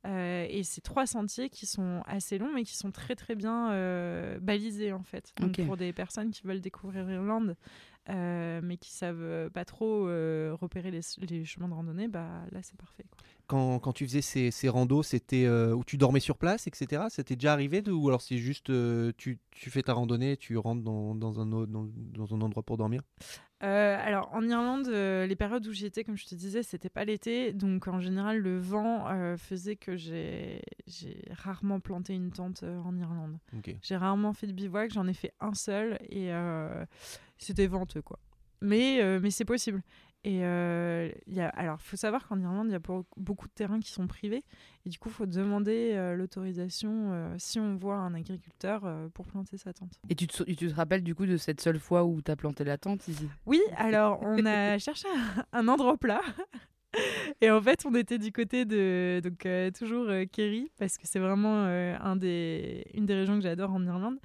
[0.07, 3.71] Euh, et c'est trois sentiers qui sont assez longs, mais qui sont très très bien
[3.73, 5.35] euh, balisés en fait.
[5.39, 7.55] Donc pour des personnes qui veulent découvrir l'Irlande,
[8.09, 12.79] euh, mais qui savent pas trop repérer les, les chemins de randonnée, bah là c'est
[12.79, 13.05] parfait.
[13.11, 13.19] quoi.
[13.47, 17.03] quand, quand tu faisais ces, ces randos, c'était où tu dormais sur place, etc.
[17.11, 18.73] C'était déjà arrivé de- ou alors c'est juste
[19.19, 23.03] tu, tu fais ta randonnée, tu rentres dans, dans un, dans un endroit pour dormir?
[23.63, 26.89] Euh, alors en Irlande, euh, les périodes où j'y étais, comme je te disais, c'était
[26.89, 30.63] pas l'été, donc en général le vent euh, faisait que j'ai
[31.31, 33.39] rarement planté une tente en Irlande.
[33.83, 36.31] J'ai rarement fait de bivouac, j'en ai fait un seul et
[37.39, 38.19] c'était venteux quoi.
[38.63, 39.83] Mais, mais c'est possible.
[40.23, 43.49] Et euh, il y a, alors, faut savoir qu'en Irlande, il y a beau- beaucoup
[43.49, 44.45] de terrains qui sont privés.
[44.85, 49.09] Et du coup, il faut demander euh, l'autorisation euh, si on voit un agriculteur euh,
[49.15, 49.93] pour planter sa tente.
[50.11, 52.31] Et tu te, sou- tu te rappelles du coup de cette seule fois où tu
[52.31, 56.21] as planté la tente ici Oui, alors on a cherché un, un endroit plat.
[57.41, 61.07] Et en fait, on était du côté de donc euh, toujours euh, Kerry parce que
[61.07, 64.19] c'est vraiment euh, un des une des régions que j'adore en Irlande.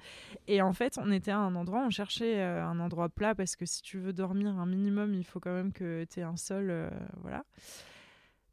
[0.48, 3.66] Et en fait, on était à un endroit, on cherchait un endroit plat parce que
[3.66, 6.90] si tu veux dormir un minimum, il faut quand même que tu aies un sol
[7.22, 7.44] voilà.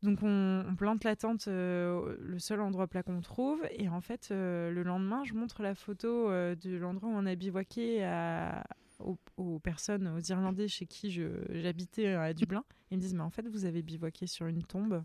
[0.01, 3.61] Donc on, on plante la tente, le seul endroit plat qu'on trouve.
[3.71, 8.03] Et en fait, le lendemain, je montre la photo de l'endroit où on a bivouaqué
[8.03, 8.63] à,
[9.03, 11.11] aux, aux personnes, aux Irlandais chez qui
[11.51, 12.63] j'habitais à Dublin.
[12.91, 15.03] Ils me disent, mais en fait, vous avez bivouaqué sur une tombe.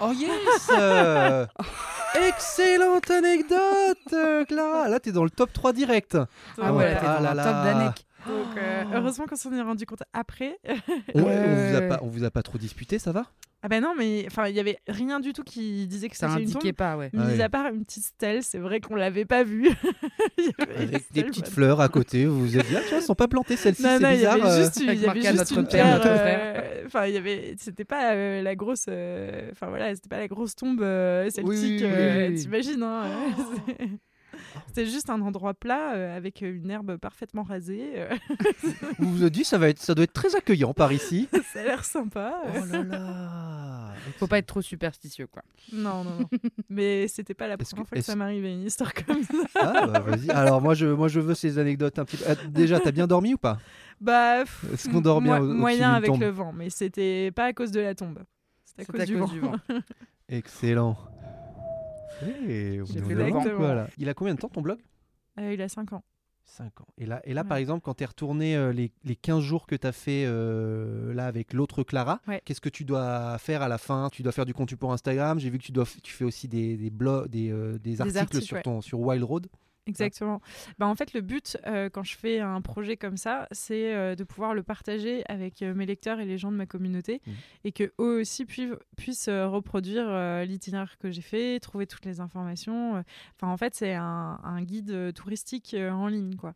[0.00, 1.46] Oh yes euh,
[2.28, 6.16] Excellente anecdote, euh, Clara Là, t'es dans le top 3 direct.
[6.60, 7.44] Ah ouais, ouais, là, t'es ah dans là un là.
[7.44, 8.06] top d'anec.
[8.28, 10.58] Donc, euh, heureusement qu'on s'en est rendu compte après.
[11.14, 11.70] On, on Ouais.
[11.70, 13.26] vous a pas, on vous a pas trop disputé, ça va?
[13.62, 16.28] Ah ben non, mais enfin, il y avait rien du tout qui disait que Ça
[16.28, 16.56] c'était une tombe.
[16.58, 17.10] indiquait pas, ouais.
[17.12, 17.40] Mis Ah ouais.
[17.42, 19.68] à part une petite stèle, c'est vrai qu'on l'avait pas vue.
[20.38, 21.54] Il y avait une Avec des petites voilà.
[21.54, 23.82] fleurs à côté, vous vous êtes dit, ah, tu vois, elles sont pas plantées celles-ci,
[23.82, 24.34] Non, c'est non, il y bizarre.
[24.34, 24.62] avait euh.
[24.62, 28.12] juste, il y avait juste notre une pierre, euh, Enfin, il y avait, c'était pas
[28.14, 31.48] euh, la grosse, euh, enfin voilà, c'était pas la grosse tombe euh, celtique.
[31.48, 32.40] Oui, oui, oui, euh, oui, oui.
[32.42, 33.04] T'imagines, hein
[33.80, 33.86] euh,
[34.68, 37.92] C'était juste un endroit plat euh, avec une herbe parfaitement rasée.
[37.96, 38.14] euh,
[38.98, 41.28] Vous vous êtes dit, ça, va être, ça doit être très accueillant par ici.
[41.52, 42.34] ça a l'air sympa.
[42.46, 42.60] euh.
[42.62, 45.42] Oh là là Faut pas être trop superstitieux, quoi.
[45.72, 46.28] Non, non, non.
[46.68, 49.36] Mais c'était pas la première que- fois que ça m'arrivait une histoire comme ça.
[49.60, 50.30] Ah, bah, vas-y.
[50.30, 52.24] Alors, moi je, moi, je veux ces anecdotes un petit peu.
[52.28, 53.58] Ah, déjà, t'as bien dormi ou pas?
[54.00, 56.20] Bah, pff, Est-ce qu'on dort bien mo- au- au-dessus moyen avec tombe?
[56.20, 58.18] le vent, mais c'était pas à cause de la tombe.
[58.64, 59.32] C'était à C'est cause, à du, cause vent.
[59.34, 59.56] du vent.
[60.28, 60.96] Excellent.
[62.22, 63.88] On est quoi, là.
[63.98, 64.78] Il a combien de temps ton blog?
[65.38, 66.02] Euh, il a 5 ans.
[66.48, 66.86] 5 ans.
[66.96, 67.48] Et là, et là Ouais.
[67.48, 70.24] par exemple, quand tu es retourné euh, les, les 15 jours que tu as fait
[70.26, 72.40] euh, là avec l'autre Clara, Ouais.
[72.44, 74.08] qu'est-ce que tu dois faire à la fin?
[74.12, 75.40] Tu dois faire du contenu pour Instagram?
[75.40, 78.18] J'ai vu que tu, dois, tu fais aussi des, des, blogs, des, euh, des articles,
[78.18, 78.62] articles, sur, ouais.
[78.62, 79.48] ton, sur Wild Road.
[79.86, 80.40] Exactement.
[80.78, 84.14] Bah, en fait, le but, euh, quand je fais un projet comme ça, c'est euh,
[84.16, 87.34] de pouvoir le partager avec euh, mes lecteurs et les gens de ma communauté Mhm.
[87.64, 90.06] et que eux aussi puissent, puissent reproduire
[90.44, 93.02] l'itinéraire que j'ai fait, trouver toutes les informations.
[93.36, 96.54] Enfin, en fait, c'est un, un guide touristique en ligne, quoi.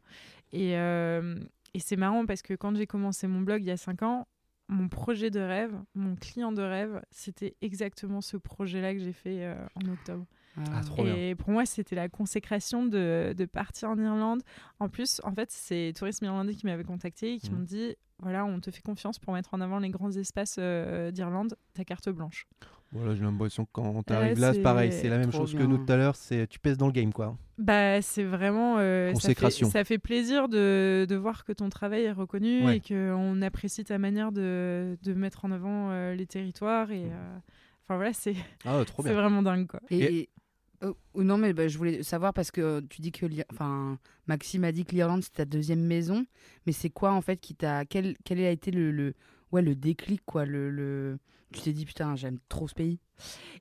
[0.53, 4.03] Et, et c'est marrant parce que quand j'ai commencé mon blog il y a 5
[4.03, 4.27] ans,
[4.69, 9.55] mon projet de rêve, mon client de rêve, c'était exactement ce projet-là que j'ai fait
[9.75, 10.27] en octobre.
[10.57, 11.15] Ah, trop bien.
[11.15, 14.43] Et pour moi, c'était la consécration de, de partir en Irlande.
[14.79, 17.57] En plus, en fait, c'est Tourisme Irlandais qui m'avaient contacté et qui Mhm.
[17.59, 21.11] m'ont dit voilà, on te fait confiance pour mettre en avant les grands espaces euh,
[21.11, 22.47] d'Irlande, ta carte blanche.
[22.93, 24.93] Voilà, j'ai l'impression que quand tu arrives là, c'est pareil.
[24.93, 26.17] C'est la même chose que nous tout à l'heure.
[26.17, 27.37] C'est tu pèses dans le game, quoi.
[27.57, 28.77] Bah, c'est vraiment.
[28.79, 29.71] euh, ça, fait, Consécration.
[29.71, 32.79] ça fait plaisir de, de voir que ton travail est reconnu Ouais.
[32.79, 36.91] et qu'on apprécie ta manière de, de mettre en avant euh, les territoires.
[36.91, 37.39] Et euh,
[37.85, 38.35] enfin, voilà, c'est
[38.67, 39.81] Ah, vraiment dingue, quoi.
[39.91, 40.29] Et, et-
[40.83, 44.64] oh, non, mais bah, je voulais savoir parce que euh, tu dis que enfin Maxime
[44.64, 46.27] a dit que l'Irlande c'est ta deuxième maison,
[46.66, 49.14] mais c'est quoi en fait qui t'a quel quel a été le, le
[49.53, 51.19] ouais le déclic quoi le, le...
[51.53, 52.99] tu t'es dit putain j'aime trop ce pays.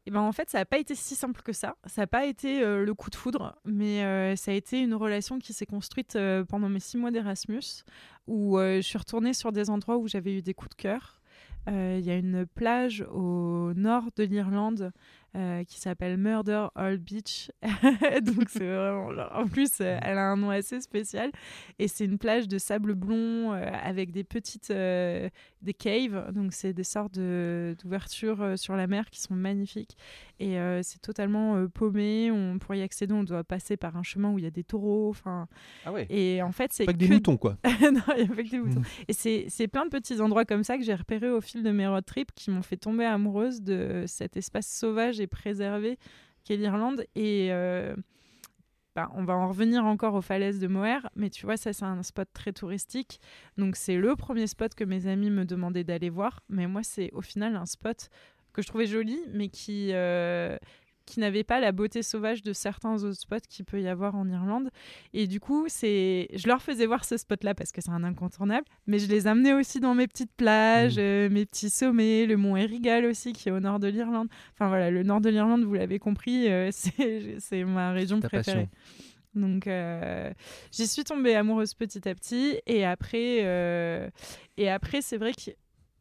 [0.05, 1.75] Et ben en fait, ça n'a pas été si simple que ça.
[1.85, 4.93] Ça n'a pas été euh, le coup de foudre, mais euh, ça a été une
[4.93, 7.83] relation qui s'est construite euh, pendant mes six mois d'Erasmus,
[8.25, 11.21] où euh, je suis retournée sur des endroits où j'avais eu des coups de cœur.
[11.67, 14.93] Euh, Il y a une plage au nord de l'Irlande
[15.35, 17.51] euh, qui s'appelle Murder Hall Beach.
[18.23, 21.31] Donc c'est vraiment genre- en plus euh, elle a un nom assez spécial
[21.77, 26.31] et c'est une plage de sable blond euh, avec des petites des caves.
[26.33, 29.97] Donc c'est des sortes de- d'ouvertures sur la mer qui sont magnifiques
[30.39, 32.31] et c'est totalement paumé.
[32.31, 34.63] On pour y accéder, on doit passer par un chemin où il y a des
[34.63, 35.09] taureaux.
[35.09, 35.47] Enfin
[35.85, 36.05] Ah ouais.
[36.09, 37.57] et en fait c'est Pas que des moutons, quoi.
[37.81, 38.81] non, il n'y a pas que des moutons.
[39.07, 41.71] Et c'est c'est plein de petits endroits comme ça que j'ai repérés au fil de
[41.71, 45.97] mes road trips qui m'ont fait tomber amoureuse de cet espace sauvage et préservé
[46.43, 47.05] qu'est l'Irlande.
[47.15, 47.95] Et euh,
[48.95, 51.85] bah, on va en revenir encore aux falaises de Moher, mais tu vois, ça c'est
[51.85, 53.19] un spot très touristique.
[53.57, 56.41] Donc c'est le premier spot que mes amis me demandaient d'aller voir.
[56.49, 58.09] Mais moi, c'est au final un spot
[58.53, 59.89] que je trouvais joli, mais qui...
[59.93, 60.57] euh,
[61.09, 64.27] qui n'avaient pas la beauté sauvage de certains autres spots qu'il peut y avoir en
[64.29, 64.69] Irlande.
[65.13, 68.65] Et du coup, c'est, je leur faisais voir ce spot-là parce que c'est un incontournable,
[68.87, 70.99] mais je les amenais aussi dans mes petites plages, Mm.
[70.99, 74.27] euh, mes petits sommets, le mont Errigal aussi qui est au nord de l'Irlande.
[74.53, 78.37] Enfin voilà, le nord de l'Irlande, vous l'avez compris, euh, c'est, c'est ma région passion.
[78.41, 78.69] préférée.
[79.35, 80.31] Donc euh,
[80.71, 84.09] j'y suis tombée amoureuse petit à petit et après euh,
[84.57, 85.51] et après c'est vrai que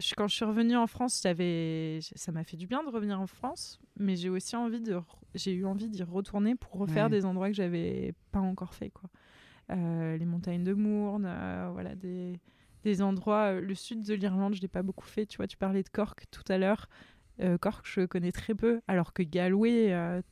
[0.01, 3.21] je- quand je suis revenue en France, j'avais ça m'a fait du bien de revenir
[3.21, 4.99] en France, mais j'ai aussi envie de
[5.35, 7.11] j'ai eu envie d'y retourner pour refaire Ouais.
[7.11, 9.11] des endroits que j'avais pas encore fait quoi.
[9.71, 12.39] Euh, les montagnes de Mourne, euh, voilà des
[12.85, 15.57] des endroits euh, le sud de l'Irlande, je l'ai pas beaucoup fait, tu vois, tu
[15.57, 16.89] parlais de Cork tout à l'heure.
[17.41, 20.23] Euh, Cork, je connais très peu alors que Galway euh,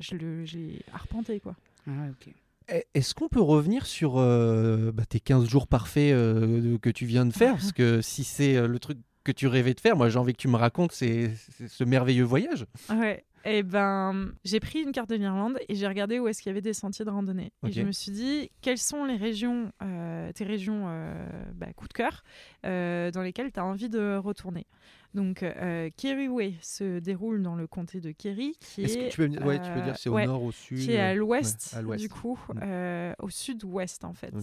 [0.00, 1.54] je le j'ai arpenté quoi.
[1.86, 2.32] Ah ok.
[2.72, 7.04] Eh, Est-ce qu'on peut revenir sur euh, bah, tes 15 jours parfaits euh, que tu
[7.06, 7.52] viens de faire?
[7.58, 10.32] Parce que si c'est euh, le truc que tu rêvais de faire, moi j'ai envie
[10.32, 11.32] que tu me racontes c'est
[11.68, 12.64] ce merveilleux voyage.
[12.90, 13.24] Ouais.
[13.46, 16.52] Et ben, j'ai pris une carte de l'Irlande et j'ai regardé où est-ce qu'il y
[16.52, 17.52] avait des sentiers de randonnée.
[17.66, 21.88] Et je me suis dit, quelles sont les régions, euh, tes régions euh, bah, coup
[21.88, 22.22] de cœur,
[22.66, 24.66] euh, dans lesquelles tu as envie de retourner?
[25.14, 29.10] Donc, euh, Kerry Way se déroule dans le comté de Kerry, qui Est-ce est, que
[29.10, 31.00] tu peux, me- ouais, tu peux dire c'est au ouais, nord, au sud qui est
[31.00, 33.14] à l'ouest, ouais, du coup, Mm.
[33.20, 34.34] au sud-ouest en fait.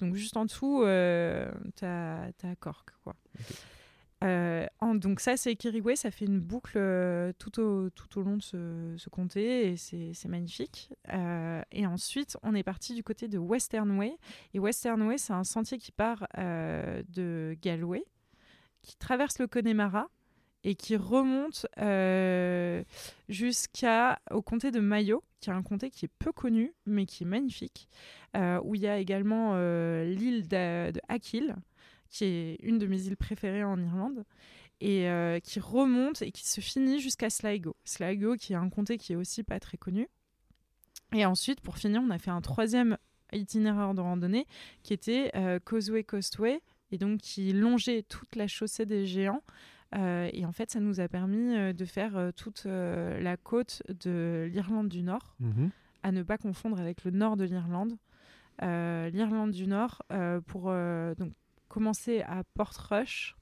[0.00, 0.82] Donc juste en dessous,
[1.76, 2.90] t'as as Cork.
[3.04, 3.14] Quoi.
[4.26, 9.08] Euh, donc ça, c'est Kiriway, ça fait une boucle euh, tout, au, long de ce,
[9.08, 10.92] comté et c'est magnifique.
[11.12, 14.16] Euh, et ensuite, on est parti du côté de Western Way.
[14.54, 18.04] Et Western Way, c'est un sentier qui part de Galway,
[18.82, 20.08] qui traverse le Connemara
[20.64, 22.82] et qui remonte euh,
[23.28, 27.22] jusqu'à au comté de Mayo, qui est un comté qui est peu connu, mais qui
[27.22, 27.88] est magnifique,
[28.64, 29.54] où il y a également
[30.02, 31.00] l'île de, de
[32.16, 34.24] qui est une de mes îles préférées en Irlande,
[34.80, 37.76] et euh, qui remonte et qui se finit jusqu'à Sligo.
[37.84, 40.08] Sligo, qui est un comté qui est aussi pas très connu.
[41.14, 42.96] Et ensuite, pour finir, on a fait un troisième
[43.32, 44.46] itinéraire de randonnée
[44.82, 46.60] qui était euh, Causeway Coastway,
[46.92, 49.42] et donc qui longeait toute la chaussée des géants.
[49.94, 54.88] Euh, et en fait, ça nous a permis de faire toute la côte de l'Irlande
[54.88, 55.70] du Nord, Mhm.
[56.02, 57.96] à ne pas confondre avec le nord de l'Irlande.
[58.62, 61.32] Euh, L'Irlande du Nord, euh, pour euh, donc,
[61.76, 63.36] commencer à Portrush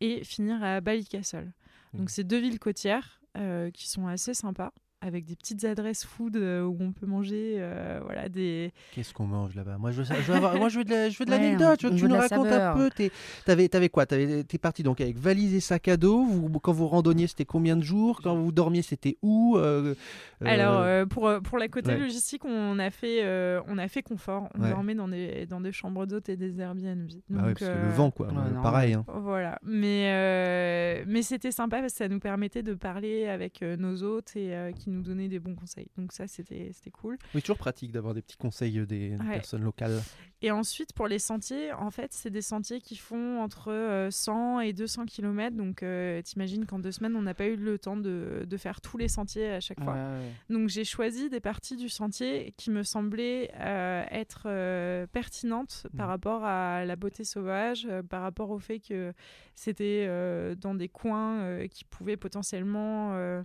[0.00, 1.52] et finir à Ballycastle.
[1.92, 4.72] Donc, c'est deux villes côtières euh, qui sont assez sympas,
[5.06, 9.26] avec des petites adresses food euh, où on peut manger euh, voilà, des, Qu'est-ce qu'on
[9.26, 9.76] mange là-bas?
[9.78, 11.30] Moi je veux, ça- je veux avoir- moi, je veux de la- je veux de
[11.34, 12.90] Ouais, l'anecdote, on que tu nous la racontes un peu.
[12.90, 13.10] T'es-
[13.44, 14.06] T'avais t'avais quoi?
[14.06, 16.24] T'avais- T'es parti donc avec valise et sac à dos.
[16.24, 18.20] Vous, quand vous randonniez, c'était combien de jours?
[18.22, 19.56] Quand vous dormiez, c'était où?
[19.58, 19.94] Euh,
[20.42, 21.98] euh, Alors, euh, pour, pour la côté ouais.
[21.98, 24.48] logistique, on a fait, euh, on a fait confort.
[24.54, 24.70] On Ouais.
[24.70, 27.08] dormait dans des, dans des chambres d'hôtes et des Airbnb.
[27.28, 28.26] bah ouais, Donc, parce que euh, le vent, quoi.
[28.28, 28.94] ouais, euh, non, pareil.
[28.94, 29.04] hein.
[29.08, 29.58] Voilà.
[29.62, 34.36] Mais, euh, mais c'était sympa parce que ça nous permettait de parler avec nos hôtes
[34.36, 35.88] et euh, qui nous donnaient des bons conseils.
[35.98, 37.18] Donc, ça, c'était c'était cool.
[37.34, 39.32] Oui, toujours pratique d'avoir des petits conseils euh, des Ouais.
[39.34, 40.00] personnes locales.
[40.42, 44.60] Et ensuite, pour les sentiers, en fait, c'est des sentiers qui font entre euh, 100
[44.60, 45.56] et 200 km.
[45.56, 48.80] Donc, euh, t'imagines qu'en deux semaines, on n'a pas eu le temps de, de faire
[48.80, 49.94] tous les sentiers à chaque fois.
[49.94, 50.30] Ouais, ouais.
[50.50, 56.06] Donc j'ai choisi des parties du sentier qui me semblaient euh, être euh, pertinentes par
[56.06, 56.10] Mhm.
[56.10, 59.12] rapport à la beauté sauvage, euh, par rapport au fait que
[59.54, 63.42] c'était euh, dans des coins euh, qui pouvaient potentiellement euh,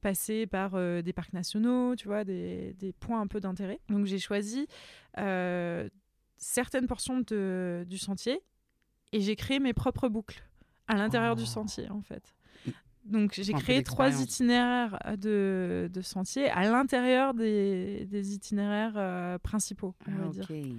[0.00, 3.80] passer par euh, des parcs nationaux, tu vois, des, des points un peu d'intérêt.
[3.88, 4.66] Donc j'ai choisi
[5.18, 5.88] euh,
[6.36, 8.40] certaines portions de- du sentier
[9.12, 10.42] et j'ai créé mes propres boucles
[10.88, 11.40] à l'intérieur Oh.
[11.40, 12.34] du sentier en fait.
[13.08, 19.94] Donc j'ai créé trois itinéraires de, de sentiers à l'intérieur des, des itinéraires euh, principaux,
[20.08, 20.44] on Ah, va dire.
[20.44, 20.50] ok.
[20.50, 20.74] Oui,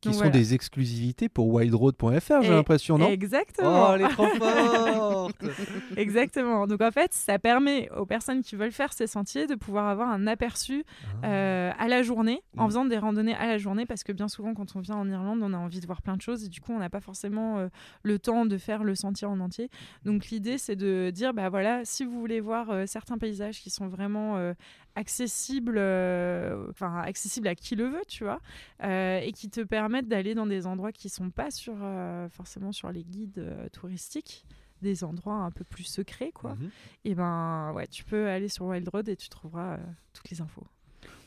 [0.00, 0.30] Qui Donc sont voilà.
[0.30, 3.08] des exclusivités pour wildroad.fr, j'ai l'impression, non?
[3.08, 3.88] Exactement.
[3.90, 5.44] Oh, elle est trop forte
[5.96, 6.66] Exactement.
[6.66, 10.08] Donc en fait, ça permet aux personnes qui veulent faire ces sentiers de pouvoir avoir
[10.10, 10.84] un aperçu
[11.24, 12.70] euh, à la journée, en Mm.
[12.70, 15.40] faisant des randonnées à la journée, parce que bien souvent, quand on vient en Irlande,
[15.42, 17.58] on a envie de voir plein de choses et du coup, on n'a pas forcément
[17.58, 17.68] euh,
[18.02, 19.70] le temps de faire le sentier en entier.
[20.04, 23.70] Donc l'idée, c'est de dire, bah voilà, si vous voulez voir euh, certains paysages qui
[23.70, 24.54] sont vraiment euh,
[24.96, 28.40] accessibles, euh, enfin accessibles à qui le veut, tu vois,
[28.82, 32.72] euh, et qui te permettent d'aller dans des endroits qui sont pas sur euh, forcément
[32.72, 34.44] sur les guides euh, touristiques
[34.82, 36.70] des endroits un peu plus secrets quoi Mhm.
[37.04, 39.78] et ben ouais tu peux aller sur Wild Road et tu trouveras euh,
[40.12, 40.66] toutes les infos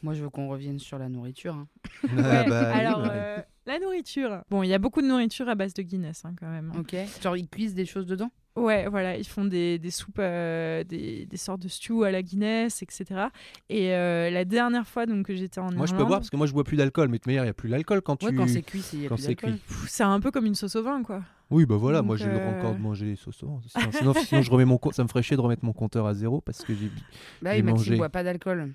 [0.03, 1.55] Moi, je veux qu'on revienne sur la nourriture.
[1.55, 1.67] hein.
[2.03, 5.47] Ah, Ouais, bah, oui, alors euh, la nourriture bon il y a beaucoup de nourriture
[5.47, 6.79] à base de Guinness hein, quand même hein.
[6.81, 6.95] Ok.
[7.21, 8.29] Genre, ils cuisent des choses dedans?
[8.57, 12.21] Ouais, voilà, ils font des, des soupes, euh, des, des sortes de stew à la
[12.21, 13.29] Guinness, etc.
[13.69, 16.35] Et euh, la dernière fois donc, que j'étais en Moi, je peux boire parce que
[16.35, 17.07] moi, je bois plus d'alcool.
[17.07, 18.25] Mais de manière, il n'y a plus l'alcool quand tu.
[18.25, 20.11] Ouais, quand c'est cuit, il y a quand plus c'est d'alcool.
[20.11, 21.21] un peu comme une sauce au vin, quoi.
[21.49, 23.43] Oui, bah voilà, Donc, moi j'ai le euh, record de manger les sauces.
[23.43, 23.61] au vent.
[23.67, 26.05] Sinon, sinon, sinon, je remets mon co- ça me ferait chier de remettre mon compteur
[26.05, 26.89] à zéro parce que j'ai
[27.41, 27.97] Bah oui, mangé.
[27.97, 28.73] boit pas d'alcool.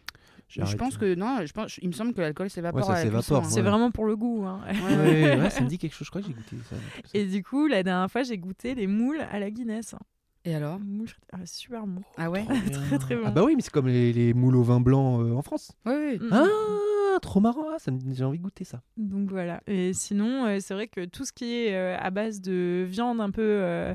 [0.49, 0.77] Je arrêté.
[0.77, 2.89] pense que non, je pense, il me semble que l'alcool s'évapore.
[2.89, 3.43] Ouais, hein.
[3.45, 3.63] C'est Ouais.
[3.63, 4.45] vraiment pour le goût.
[4.47, 4.61] hein.
[4.69, 5.23] Ouais, ouais.
[5.35, 6.07] Ouais, ouais, ça me dit quelque chose.
[6.07, 6.77] Je crois que j'ai goûté ça.
[7.15, 9.95] Et du coup, la dernière fois, j'ai goûté les moules à la Guinness.
[10.45, 12.03] Et alors Les moules, ah, super bon.
[12.17, 13.23] Ah ouais Très, très bon.
[13.27, 15.73] Ah bah oui, mais c'est comme les, les moules au vin blanc euh, en France.
[15.85, 16.19] Oui, oui.
[16.21, 16.29] Mm.
[16.33, 17.65] Ah, trop marrant.
[17.75, 18.81] Ah, ça me- j'ai envie de goûter ça.
[18.97, 19.61] Donc voilà.
[19.67, 23.21] Et sinon, euh, c'est vrai que tout ce qui est euh, à base de viande
[23.21, 23.95] un peu euh,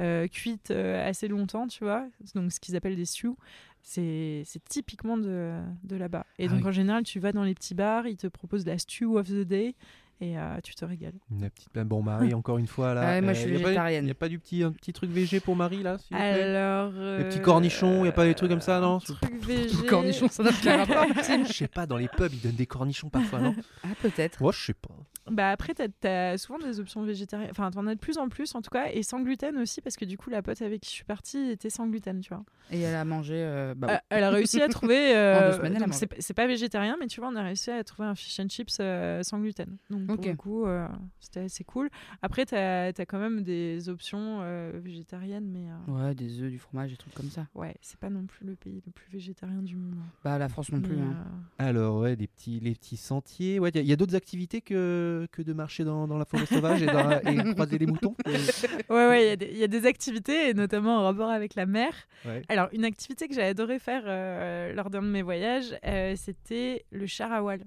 [0.00, 3.36] euh, cuite euh, assez longtemps, tu vois, donc ce qu'ils appellent des stews,
[3.82, 6.26] c'est typiquement de, de là-bas.
[6.38, 6.66] Et Ah donc oui.
[6.68, 9.42] en général, tu vas dans les petits bars, ils te proposent la stew of the
[9.46, 9.74] day
[10.20, 11.14] et euh, tu te régales.
[11.40, 13.00] La petite bon Marie, encore une fois là.
[13.02, 14.06] Ah ouais, moi, je suis végétarienne.
[14.06, 16.56] Y a pas du petit un petit truc végé pour Marie là, s'il vous plaît?
[16.56, 16.92] Alors.
[17.18, 19.86] Les petits cornichons, y a pas des trucs comme ça, non un Truc végé.
[19.86, 21.06] Cornichon, ça n'a aucun rapport.
[21.46, 23.54] Je sais pas, dans les pubs ils donnent des cornichons parfois, non?
[23.84, 24.40] Ah, peut-être.
[24.42, 24.94] Moi, je sais pas.
[25.30, 27.50] Bah après, t'as as souvent des options végétariennes.
[27.50, 29.96] Enfin, t'en as de plus en plus en tout cas, et sans gluten aussi, parce
[29.96, 32.42] que du coup, la pote avec qui je suis partie était sans gluten, tu vois.
[32.72, 33.34] Et elle a mangé.
[33.36, 35.14] euh, bah, Euh, elle a réussi à trouver.
[35.16, 38.14] euh, En c'est c'est pas végétarien, mais tu vois, on a réussi à trouver un
[38.14, 39.76] fish and chips euh, sans gluten.
[39.90, 40.30] Donc pour Ok.
[40.30, 40.86] le coup, euh,
[41.18, 41.88] c'était assez cool.
[42.22, 46.58] Après, t'as as quand même des options euh, végétariennes, mais euh, Ouais, des œufs, du
[46.58, 47.46] fromage, des trucs comme ça.
[47.54, 49.94] ouais, c'est pas non plus le pays le plus végétarien du monde.
[49.98, 50.06] hein.
[50.24, 50.98] Bah, la France non plus.
[50.98, 51.16] Hein.
[51.58, 53.58] euh, Alors, ouais, les petits, les petits sentiers.
[53.58, 56.82] Ouais, il y a- d'autres activités que, que de marcher dans, dans la forêt sauvage
[56.82, 58.14] et, dans- et croiser les moutons?
[58.26, 61.28] Ouais, ouais, il y a des- il y, a des activités, et notamment en rapport
[61.30, 61.92] avec la mer.
[62.24, 62.42] Ouais.
[62.48, 66.84] Alors, une activité que j'ai adoré faire euh, lors d'un de mes voyages, euh, c'était
[66.90, 67.64] le char à voile.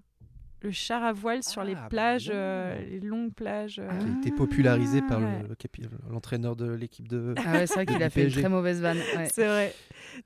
[0.63, 2.33] Le char à voile sur les Ah, plages, bon.
[2.35, 3.79] euh, les longues plages.
[3.79, 5.27] euh, Qui a été popularisé par le
[6.09, 7.35] l'entraîneur de l'équipe de.
[7.45, 8.97] Ah ouais, c'est vrai qu'il a fait une très mauvaise vanne.
[9.17, 9.27] ouais.
[9.31, 9.73] C'est vrai.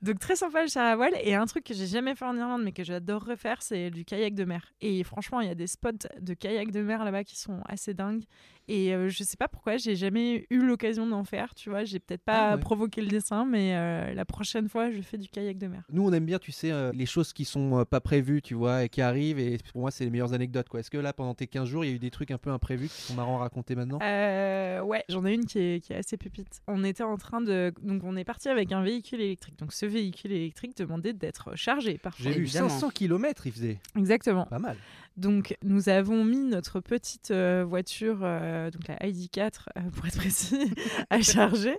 [0.00, 1.14] Donc très sympa le char à voile.
[1.24, 4.04] Et un truc que j'ai jamais fait en Irlande mais que j'adorerais faire, c'est du
[4.04, 4.72] kayak de mer.
[4.80, 7.92] Et franchement, il y a des spots de kayak de mer là-bas qui sont assez
[7.94, 8.22] dingues.
[8.68, 11.54] Et euh, je sais pas pourquoi, j'ai jamais eu l'occasion d'en faire.
[11.54, 12.60] Tu vois, j'ai peut-être pas Ah ouais.
[12.60, 15.82] provoqué le dessin, mais euh, la prochaine fois, je fais du kayak de mer.
[15.90, 18.54] Nous, on aime bien, tu sais, euh, les choses qui sont euh, pas prévues, tu
[18.54, 19.38] vois, et qui arrivent.
[19.38, 20.80] Et pour moi, c'est les meilleures anecdotes, quoi.
[20.80, 22.50] Est-ce que là, pendant tes 15 jours, il y a eu des trucs un peu
[22.50, 23.98] imprévus qui sont marrants à raconter maintenant?
[24.02, 26.60] Euh, ouais, j'en ai une qui est, qui est assez pépite.
[26.66, 27.72] On était en train de.
[27.82, 29.58] Donc, on est parti avec un véhicule électrique.
[29.58, 32.22] Donc, ce véhicule électrique demandait d'être chargé parfois.
[32.22, 32.68] J'ai vu évidemment.
[32.68, 33.78] 500 km, il faisait.
[33.96, 34.44] Exactement.
[34.44, 34.76] Pas mal.
[35.18, 40.16] Donc, nous avons mis notre petite euh, voiture, euh, donc la ID4 euh, pour être
[40.16, 40.72] précis,
[41.10, 41.76] à charger.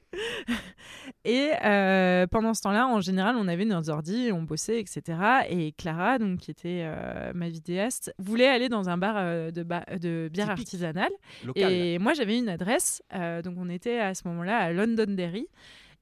[1.23, 1.51] Et
[2.31, 5.17] pendant ce temps-là, en général, on avait nos ordi, on bossait, etc.
[5.49, 6.85] Et Clara, donc, qui était
[7.33, 10.67] ma vidéaste, voulait aller dans un bar de, ba- de bière Typique.
[10.67, 11.11] artisanale.
[11.45, 11.71] Local.
[11.71, 13.01] Et moi, j'avais une adresse.
[13.43, 15.47] donc, on était à ce moment-là à Londonderry.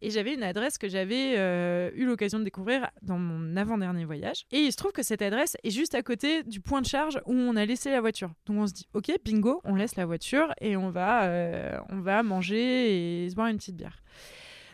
[0.02, 4.46] Et j'avais une adresse que j'avais euh, eu l'occasion de découvrir dans mon avant-dernier voyage.
[4.52, 7.20] Et il se trouve que cette adresse est juste à côté du point de charge
[7.26, 8.32] où on a laissé la voiture.
[8.46, 12.00] Donc on se dit, ok, bingo, on laisse la voiture et on va, euh, on
[12.00, 14.04] va manger et se boire une petite bière.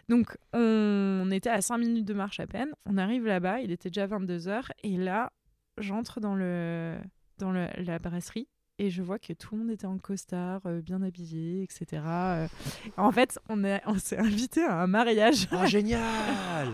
[0.09, 2.71] Donc on était à 5 minutes de marche à peine.
[2.85, 4.71] On arrive là-bas, il était déjà 22h.
[4.83, 5.31] Et là,
[5.77, 6.97] j'entre dans, le,
[7.37, 8.47] dans la brasserie
[8.79, 12.01] et je vois que tout le monde était en costard, euh, bien habillé, etc.
[12.05, 12.47] Euh,
[12.97, 15.47] en fait, on, on s'est invité à un mariage.
[15.51, 16.73] Oh, génial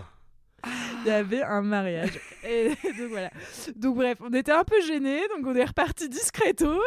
[1.05, 2.19] Il y avait un mariage.
[2.47, 3.29] Et donc voilà.
[3.75, 6.79] Donc bref, on était un peu gênés, donc on est reparti discretos.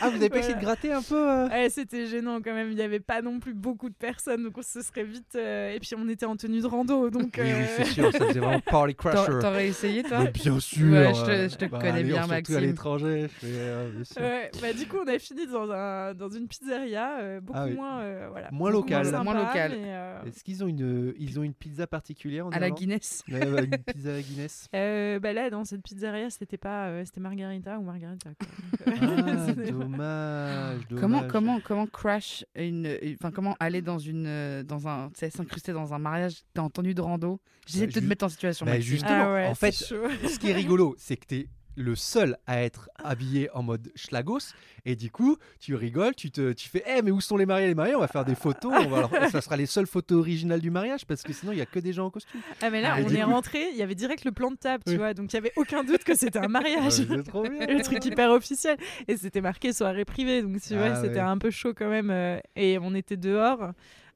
[0.00, 2.70] Ah, vous avez pas essayé de gratter un peu euh Ouais, c'était gênant quand même.
[2.70, 5.34] Il n'y avait pas non plus beaucoup de personnes, donc on se serait vite.
[5.36, 7.34] euh, Et puis on était en tenue de rando, donc.
[7.38, 9.16] Oui, oui, euh, c'est sûr, ça faisait vraiment party crusher.
[9.26, 10.90] T'aurais t'aurais essayé, toi Mais bien sûr.
[10.92, 12.56] Ouais, je te- je te bah, connais allez, bien, Maxime.
[12.56, 13.26] à l'étranger.
[13.44, 13.90] euh.
[14.18, 17.66] Ouais, bah du coup on a fini dans, un, dans une pizzeria euh, beaucoup Ah
[17.66, 17.74] oui.
[17.74, 19.06] moins euh, voilà Moins beaucoup local.
[19.06, 19.70] sympa, Moins local.
[19.72, 22.78] mais, euh, Est-ce qu'ils ont une, ils ont une pizza particulière en À la Irlande?
[23.00, 23.24] Guinness.
[23.28, 24.68] Ouais, Une pizza à la Guinness.
[24.74, 28.46] euh, bah là dans cette pizzeria c'était pas euh, c'était margarita ou margarita quoi.
[28.86, 29.16] Donc, euh,
[29.48, 31.00] Ah, dommage, dommage.
[31.00, 35.72] Comment, comment, comment crash une, enfin comment aller dans une, dans un, tu sais, s'incruster
[35.72, 37.40] dans un mariage, t'es en tenue de rando.
[37.66, 38.66] J'essaie Bah, de te ju- mettre en situation.
[38.66, 39.96] bah, justement, Ah ouais, en fait, chaud.
[40.28, 44.52] Ce qui est rigolo, c'est que t'es le seul à être habillé en mode schlagos
[44.84, 47.68] et du coup tu rigoles tu te tu fais eh mais où sont les mariés?
[47.68, 50.60] Les mariés on va faire des photos on va ça sera les seules photos originales
[50.60, 52.80] du mariage parce que sinon il y a que des gens en costume Ah mais
[52.82, 54.92] là Ah, on est coup- rentré, il y avait direct le plan de table, tu
[54.92, 54.98] Oui.
[54.98, 56.92] vois, donc il y avait aucun doute que c'était un mariage.
[56.92, 58.76] c'est trop bien le truc hyper officiel
[59.08, 61.20] et c'était marqué soirée privée donc tu vois Ah c'était ouais.
[61.20, 63.70] un peu chaud quand même euh, et on était dehors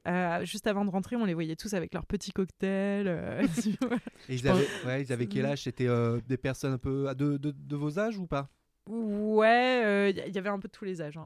[0.07, 3.41] euh, juste avant de rentrer on les voyait tous avec leurs petits cocktails euh,
[4.29, 5.63] et ils pense- avaient, ouais, ils avaient quel âge?
[5.63, 8.49] C'était euh, des personnes un peu ah, de, de, de vos âges ou pas?
[8.87, 11.17] Ouais, il y, avait un peu de tous les âges.
[11.17, 11.25] hein.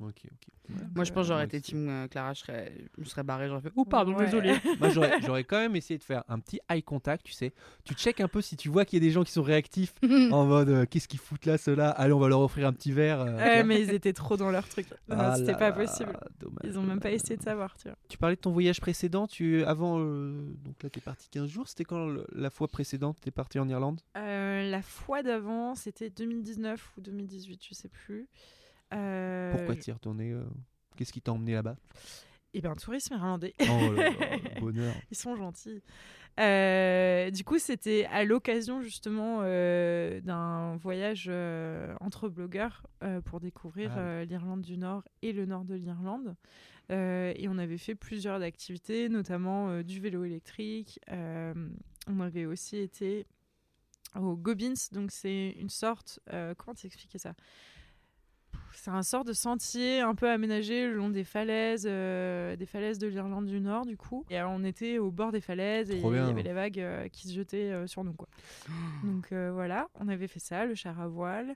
[0.96, 3.48] Moi, je pense que j'aurais Ouais, été team euh, Clara, je serais, je serais barré,
[3.48, 4.26] j'aurais fait Oh, pardon, Ouais.
[4.26, 4.54] désolé.
[4.80, 7.54] Moi, j'aurais, quand même essayé de faire un petit eye contact, tu sais.
[7.84, 9.94] Tu check un peu si tu vois qu'il y a des gens qui sont réactifs
[10.32, 11.90] en mode euh, qu'est-ce qu'ils foutent là, ceux-là?
[11.90, 13.22] Allez, on va leur offrir un petit verre.
[13.22, 14.86] euh, Ouais, mais ils étaient trop dans leur truc.
[15.10, 16.16] Non, Ah C'était pas possible.
[16.40, 17.98] dommage, Ils ont même pas essayé de savoir, tu vois.
[18.10, 21.68] Tu parlais de ton voyage précédent, tu avant euh, donc là t'es parti 15 jours,
[21.68, 24.02] c'était quand la fois précédente t'es parti en Irlande?
[24.18, 28.28] Euh, la fois d'avant, c'était 2019 ou 2018, je sais plus.
[28.94, 30.44] Euh, Pourquoi t'y es retourné euh,
[30.96, 31.76] Qu'est-ce qui t'a emmené là-bas?
[32.54, 33.54] Eh ben, tourisme irlandais.
[33.60, 34.94] Oh là là, le bonheur.
[35.12, 35.84] Ils sont gentils.
[36.40, 42.84] Euh, du coup, c'était à l'occasion justement euh, d'un voyage euh, entre blogueurs
[43.26, 46.36] pour découvrir Ah l'Irlande du Nord et le nord de l'Irlande.
[46.90, 51.00] Et on avait fait plusieurs activités, notamment du vélo électrique.
[51.08, 53.28] On avait aussi été
[54.16, 56.20] au Gobbins, donc c'est une sorte.
[56.34, 57.34] euh, comment t'expliquer ça?
[58.74, 62.98] C'est un sort de sentier un peu aménagé le long des falaises, euh, des falaises
[62.98, 64.26] de l'Irlande du Nord, du coup.
[64.30, 67.08] Et alors, on était au bord des falaises et il y avait les vagues euh,
[67.10, 68.28] qui se jetaient euh, sur nous, quoi.
[69.04, 71.56] Donc voilà, on avait fait ça, le char à voile.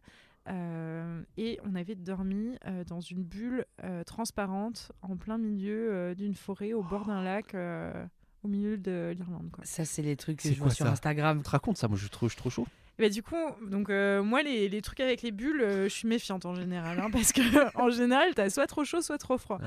[1.38, 3.66] et on avait dormi dans une bulle
[4.06, 8.06] transparente en plein milieu d'une forêt au bord d'un lac euh,
[8.44, 9.50] au milieu de l'Irlande.
[9.52, 9.64] Quoi.
[9.66, 11.39] Ça, c'est les trucs que je vois quoi sur ça Instagram.
[11.39, 12.68] Je te raconte ça, moi je suis trop, je chaud.
[13.00, 13.36] Bah, du coup,
[13.72, 17.00] donc, euh, moi, les, les trucs avec les bulles, euh, je suis méfiante en général.
[17.00, 17.41] hein, parce que
[17.76, 19.60] en général, t'as soit trop chaud, soit trop froid.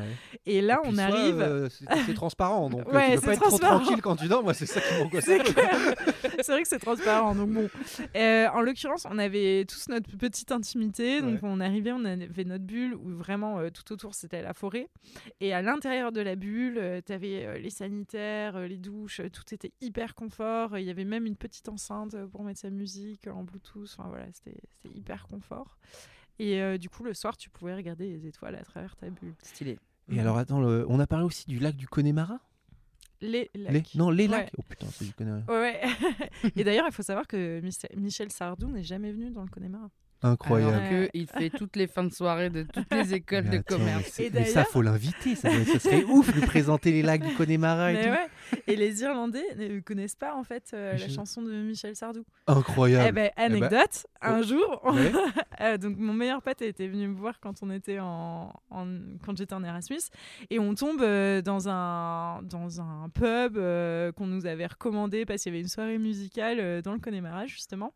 [0.47, 1.41] Et là, Et on arrive.
[1.41, 1.68] euh,
[2.07, 4.45] c'est transparent, donc euh, Ouais, tu peux c'est pas être trop tranquille quand tu dors.
[4.45, 5.27] Moi c'est ça qui m'angoisse.
[6.47, 7.68] C'est vrai que c'est transparent, donc bon.
[8.14, 12.64] Euh, en l'occurrence, on avait tous notre petite intimité, donc on arrivait, on avait notre
[12.64, 14.88] bulle où vraiment euh, tout autour c'était la forêt,
[15.40, 19.53] et à l'intérieur de la bulle, euh, t'avais euh, les sanitaires, euh, les douches, tout
[19.55, 20.78] était hyper confort.
[20.78, 23.88] Il y avait même une petite enceinte pour mettre sa musique en Bluetooth.
[23.99, 24.61] Enfin voilà, c'était
[24.94, 25.76] hyper confort.
[26.38, 29.34] Et euh, du coup, le soir, tu pouvais regarder les étoiles à travers ta bulle.
[29.42, 29.78] Stylé.
[30.12, 32.38] Et alors attends, le- on a parlé aussi du lac du Connemara
[33.20, 33.94] Les, Les- lacs.
[33.94, 34.30] Non, les Ouais.
[34.30, 34.52] lacs.
[34.58, 35.42] Oh putain, c'est du Connemara.
[35.52, 36.50] Ouais, ouais.
[36.56, 39.90] Et d'ailleurs, il faut savoir que Mich- Michel Sardou n'est jamais venu dans le Connemara.
[40.22, 40.74] Incroyable.
[40.74, 43.76] Alors qu'il fait toutes les fins de soirée de toutes les écoles Mais de attends,
[43.76, 44.16] commerce.
[44.18, 45.34] mais Et mais ça, faut l'inviter.
[45.34, 48.10] Ça, doit- ça serait ouf de présenter les lacs du Connemara et Mais tout.
[48.10, 48.60] ouais.
[48.66, 52.24] Et les Irlandais ne connaissent pas en fait euh, la chanson de Michel Sardou.
[52.46, 53.06] Incroyable.
[53.08, 55.12] Eh ben, ben, anecdote, un jour, Ouais.
[55.60, 58.86] euh, donc mon meilleur pote était venu me voir quand on était en, en-
[59.24, 60.00] quand j'étais en Erasmus
[60.50, 65.42] et on tombe euh, dans un dans un pub euh, qu'on nous avait recommandé parce
[65.42, 67.92] qu'il y avait une soirée musicale euh, dans le Connemara justement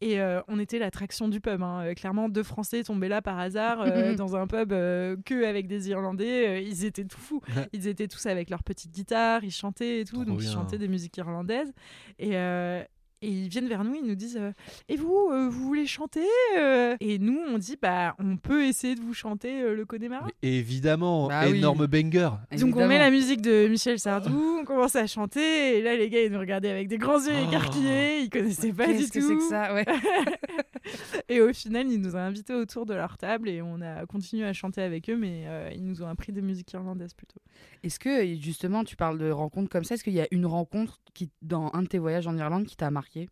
[0.00, 1.47] et euh, on était l'attraction du pub.
[1.48, 1.80] Hein.
[1.84, 5.66] Euh, Clairement, deux Français tombés là par hasard euh, dans un pub euh, que avec
[5.66, 6.48] des Irlandais.
[6.48, 7.40] Euh, ils étaient tout fous.
[7.72, 10.78] Ils étaient tous avec leurs petites guitares, ils chantaient et tout, Trop donc ils chantaient
[10.78, 11.72] des musiques irlandaises.
[12.18, 12.82] Et, euh,
[13.20, 14.52] et ils viennent vers nous, ils nous disent euh,
[14.88, 16.22] Et vous, euh, vous voulez chanter
[16.56, 16.94] euh?
[17.00, 20.28] Et nous, on dit Bah, on peut essayer de vous chanter euh, le Connemara.
[20.42, 21.58] Mais évidemment, Bah oui.
[21.58, 22.30] énorme banger.
[22.60, 26.08] Donc on met la musique de Michel Sardou, on commence à chanter, et là les
[26.10, 27.48] gars ils nous regardaient avec des grands yeux Oh.
[27.48, 29.18] écarquillés, ils connaissaient pas du Qu'est-ce tout.
[29.18, 29.84] que c'est que ça ouais.
[31.28, 34.44] Et au final ils nous ont invités autour de leur table et on a continué
[34.46, 37.40] à chanter avec eux, mais euh, ils nous ont appris des musiques irlandaises plutôt.
[37.82, 41.00] Est-ce que justement tu parles de rencontres comme ça Est-ce qu'il y a une rencontre
[41.14, 43.28] qui dans un de tes voyages en Irlande qui t'a marqué?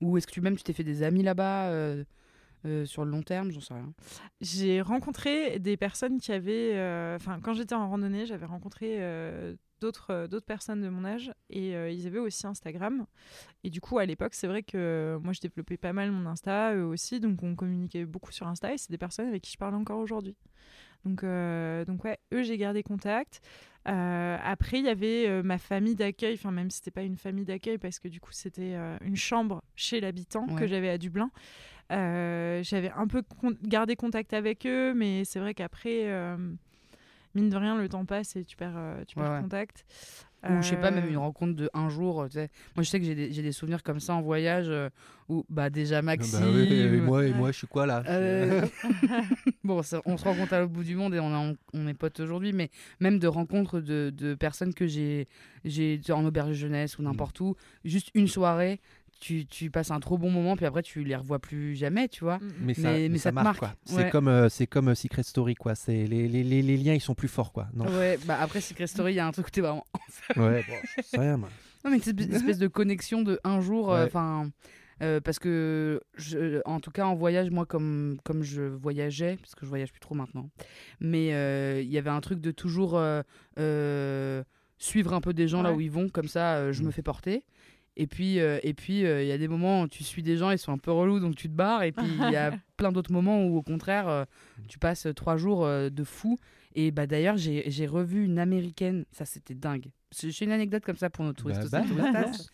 [0.00, 2.04] Ou est-ce que même tu t'es fait des amis là-bas euh,
[2.66, 3.50] euh, sur le long terme?
[3.52, 3.92] J'en sais rien.
[4.40, 6.72] J'ai rencontré des personnes qui avaient.
[6.74, 11.04] euh, Enfin, quand j'étais en randonnée, j'avais rencontré euh, d'autres euh, d'autres personnes de mon
[11.04, 13.04] âge et euh, ils avaient aussi Instagram.
[13.64, 16.26] Et du coup, à l'époque, c'est vrai que euh, moi, je développais pas mal mon
[16.28, 19.52] Insta, eux aussi, donc on communiquait beaucoup sur Insta et c'est des personnes avec qui
[19.52, 20.36] je parle encore aujourd'hui.
[21.04, 23.40] Donc, euh, donc ouais, eux, j'ai gardé contact.
[23.88, 27.44] Euh, après, il y avait ma famille d'accueil, enfin même si c'était pas une famille
[27.44, 31.30] d'accueil parce que du coup c'était une chambre chez l'habitant que j'avais à Dublin.
[31.90, 36.06] J'avais un peu con- gardé contact avec eux, mais c'est vrai qu'après,
[37.34, 39.40] mine de rien, le temps passe et tu perds, euh, tu Ouais, perds ouais.
[39.42, 39.84] contact.
[40.44, 42.24] Ou je sais pas, même Euh, une rencontre de un jour.
[42.26, 42.50] tu sais.
[42.74, 44.88] Moi je sais que j'ai des, souvenirs comme ça en voyage euh,
[45.28, 46.40] où bah déjà Maxime.
[46.40, 48.66] Bah oui, et moi, et moi, je suis quoi là Euh,
[49.64, 51.94] bon, ça- on se rencontre à l'autre bout du monde et on, est- on est
[51.94, 55.28] potes aujourd'hui, mais même de rencontres de, de personnes que j'ai
[55.64, 57.54] j'ai en auberge de jeunesse ou n'importe où,
[57.84, 58.80] juste une soirée,
[59.22, 62.24] tu, tu passes un trop bon moment, puis après tu les revois plus jamais, tu
[62.24, 62.38] vois.
[62.38, 62.52] mm, mm.
[62.62, 63.58] Mais ça, Mais- mais ça ça te marque, marque.
[63.60, 63.74] quoi.
[63.84, 64.10] C'est Ouais.
[64.10, 65.76] comme, euh, c'est comme euh, Secret Story, quoi.
[65.76, 67.68] C'est les, les, les, les liens, ils sont plus forts, quoi.
[67.72, 67.84] Non.
[67.86, 69.86] Ouais, bah après Secret Story, il y a un truc où t'es vraiment.
[70.36, 71.48] Ouais, bon, je sais rien, moi.
[71.84, 74.06] Non, mais une espèce, une espèce de connexion de un jour, euh, Ouais.
[74.06, 74.50] enfin.
[75.02, 79.54] euh, parce que, je, en tout cas, en voyage, moi, comme, comme je voyageais, parce
[79.56, 80.48] que je voyage plus trop maintenant,
[81.00, 83.22] mais euh, il y avait un truc de toujours euh,
[83.58, 84.42] euh,
[84.78, 86.86] suivre un peu des gens là où ils vont, comme ça, euh, je Mm.
[86.86, 87.44] me fais porter.
[87.96, 90.36] Et puis, euh, et puis, euh, il y a des moments où tu suis des
[90.38, 91.82] gens, ils sont un peu relous, donc tu te barres.
[91.82, 94.24] Et puis, il y a plein d'autres moments où, au contraire, euh,
[94.68, 96.38] tu passes trois jours euh, de fou.
[96.74, 99.04] Et bah, d'ailleurs, j'ai j'ai revu une américaine.
[99.12, 99.90] Ça, c'était dingue.
[100.10, 101.70] C'est une anecdote comme ça pour nos touristes.
[101.70, 102.48] Bah, aussi, bah, touristas.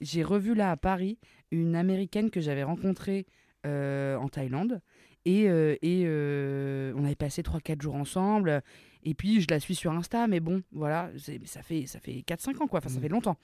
[0.00, 1.18] J'ai revu là à Paris
[1.50, 3.26] une américaine que j'avais rencontrée
[3.66, 4.80] euh, en Thaïlande.
[5.24, 8.62] Et, euh, et euh, on avait passé 3-4 jours ensemble.
[9.02, 11.10] Et puis, je la suis sur Insta, mais bon, voilà,
[11.44, 12.78] ça fait, ça fait 4-5 ans, quoi.
[12.78, 13.02] Enfin, ça Mhm.
[13.02, 13.36] fait longtemps.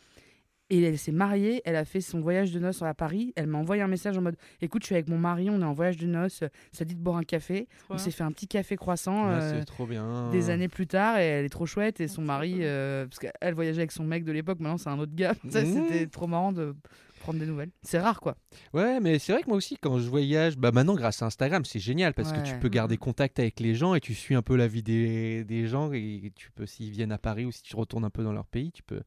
[0.73, 3.35] Et elle s'est mariée, elle a fait son voyage de noces à Paris.
[3.37, 5.65] Elle m'a envoyé un message en mode Écoute, je suis avec mon mari, on est
[5.65, 7.69] en voyage de noces, ça dit de boire un café.
[7.91, 10.31] On s'est fait un petit café croissant Ouais, euh, c'est trop bien.
[10.31, 12.01] des années plus tard et elle est trop chouette.
[12.01, 14.89] Et son Oh, mari, euh, parce qu'elle voyageait avec son mec de l'époque, maintenant c'est
[14.89, 15.35] un autre gars.
[15.45, 15.51] Mmh.
[15.51, 16.75] C'était trop marrant de
[17.21, 17.71] prendre des nouvelles.
[17.83, 18.37] C'est rare, quoi.
[18.73, 21.65] Ouais, mais c'est vrai que moi aussi, quand je voyage, bah maintenant grâce à Instagram,
[21.67, 24.43] c'est génial parce que tu peux garder contact avec les gens et tu suis un
[24.43, 27.63] peu la vie des, des gens et tu peux, s'ils viennent à Paris ou si
[27.63, 29.03] tu retournes un peu dans leur pays, tu peux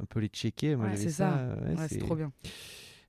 [0.00, 0.76] un peu les checker.
[0.76, 1.48] Moi, Ouais, j'avais c'est ça.
[1.64, 2.32] ouais, Ouais, c'est trop bien.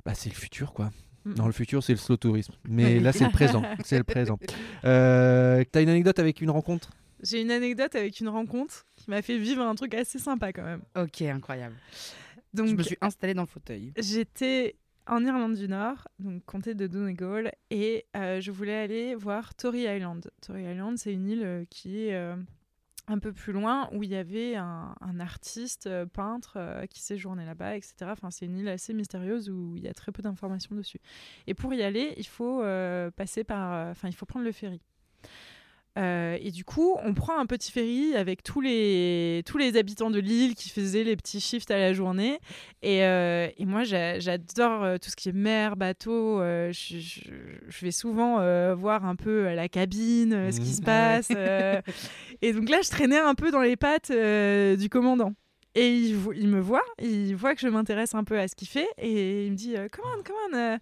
[0.06, 0.92] Bah, c'est le futur, quoi.
[1.26, 1.34] Mm.
[1.34, 2.54] Dans le futur, c'est le slow tourisme.
[2.68, 3.62] Mais là, c'est le présent.
[3.84, 4.40] C'est le présent.
[4.86, 6.92] Euh, T'as une anecdote avec une rencontre?
[7.22, 10.64] J'ai une anecdote avec une rencontre qui m'a fait vivre un truc assez sympa quand
[10.64, 10.82] même.
[10.96, 11.76] Ok, incroyable.
[12.54, 13.92] Donc, je me suis installée dans le fauteuil.
[13.98, 14.76] J'étais
[15.08, 19.84] en Irlande du Nord, donc comté de Donegal, et euh, je voulais aller voir Tory
[19.84, 20.30] Island.
[20.46, 22.36] Tory Island, c'est une île euh, qui est euh,
[23.08, 27.46] un peu plus loin, où il y avait un, artiste euh, peintre euh, qui séjournait
[27.46, 27.96] là-bas, etc.
[28.12, 31.00] Enfin, c'est une île assez mystérieuse où il y a très peu d'informations dessus.
[31.48, 34.82] Et pour y aller, il faut euh, passer par, enfin, il faut prendre le ferry.
[35.98, 40.12] Euh, et du coup, on prend un petit ferry avec tous les, tous les habitants
[40.12, 42.40] de l'île qui faisaient les petits shifts à la journée.
[42.84, 46.40] Et, euh, et moi, j'a- j'adore euh, tout ce qui est mer, bateau.
[46.40, 47.22] euh, je, je-
[47.68, 48.36] je vais souvent
[48.76, 51.32] voir un peu la cabine, ce qui se Ah passe.
[52.44, 55.34] et donc là, je traînais un peu dans les pattes du commandant.
[55.74, 58.88] Et il, me voit, il voit que je m'intéresse un peu à ce qu'il fait.
[59.00, 60.80] Et il me dit Come on, come on,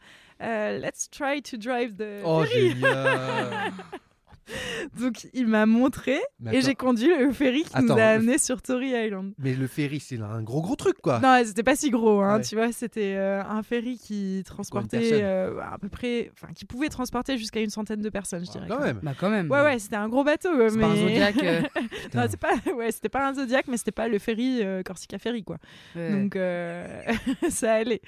[0.81, 2.69] let's try to drive the Oh, ferry.
[2.71, 3.73] génial
[4.99, 6.19] Donc il m'a montré
[6.51, 9.33] et j'ai conduit le ferry qui nous a le- amenés sur Tory Island.
[9.39, 11.19] Mais le ferry, c'est un gros gros truc, quoi.
[11.19, 12.37] Non, c'était pas si gros, hein.
[12.37, 12.41] Ouais.
[12.43, 16.89] tu vois, c'était euh, un ferry qui transportait euh, à peu près, enfin qui pouvait
[16.89, 18.67] transporter jusqu'à une centaine de personnes, je Ah, dirais.
[18.69, 18.99] quand même.
[19.01, 19.49] Bah, quand même.
[19.49, 20.49] Ouais, ouais, c'était un gros bateau.
[20.69, 20.81] C'est mais...
[20.81, 21.43] pas un Zodiac.
[21.43, 21.61] euh,
[22.13, 25.17] non, c'est pas, ouais, c'était pas un Zodiac, mais c'était pas le ferry euh, Corsica
[25.17, 25.57] Ferry, quoi.
[25.95, 26.11] ouais.
[26.11, 26.85] Donc euh,
[27.49, 28.01] ça allait.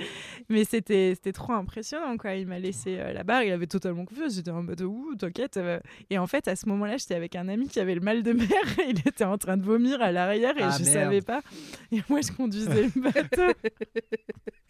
[0.50, 2.36] Mais c'était c'était trop impressionnant, quoi.
[2.36, 4.36] Il m'a laissé euh, la barre, il avait totalement confiance.
[4.36, 5.60] J'étais en mode, ouh, t'inquiète.
[6.10, 8.34] Et en fait, à ce moment-là, j'étais avec un ami qui avait le mal de
[8.34, 8.48] mer.
[8.88, 10.94] il était en train de vomir à l'arrière et Ah, je merde.
[10.94, 11.42] savais pas.
[11.92, 13.58] Et moi, je conduisais le bateau.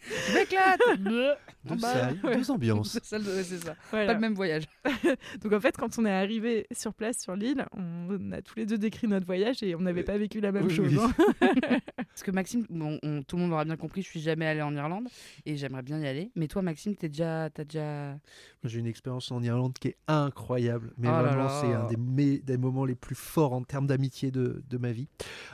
[0.00, 0.80] Je m'éclate
[1.64, 2.36] Deux salles, ouais.
[2.36, 2.92] deux ambiances.
[2.92, 3.74] C'est ça, le- c'est ça.
[3.90, 4.06] Voilà.
[4.06, 4.64] Pas le même voyage.
[5.42, 8.64] Donc en fait, quand on est arrivé sur place sur l'île, on a tous les
[8.64, 10.92] deux décrit notre voyage et on n'avait pas vécu la même Oui, chose.
[10.96, 10.98] oui.
[11.42, 11.50] hein.
[11.96, 14.62] Parce que Maxime, bon, on- tout le monde aura bien compris, je suis jamais allée
[14.62, 15.08] en Irlande
[15.44, 16.30] et j'aimerais bien y aller.
[16.36, 18.16] Mais toi, Maxime, t'es déjà, t'as déjà.
[18.64, 20.92] J'ai une expérience en Irlande qui est incroyable.
[20.96, 24.30] Mais Oh vraiment, c'est un des, me- des moments les plus forts en termes d'amitié
[24.30, 25.08] de, de ma vie.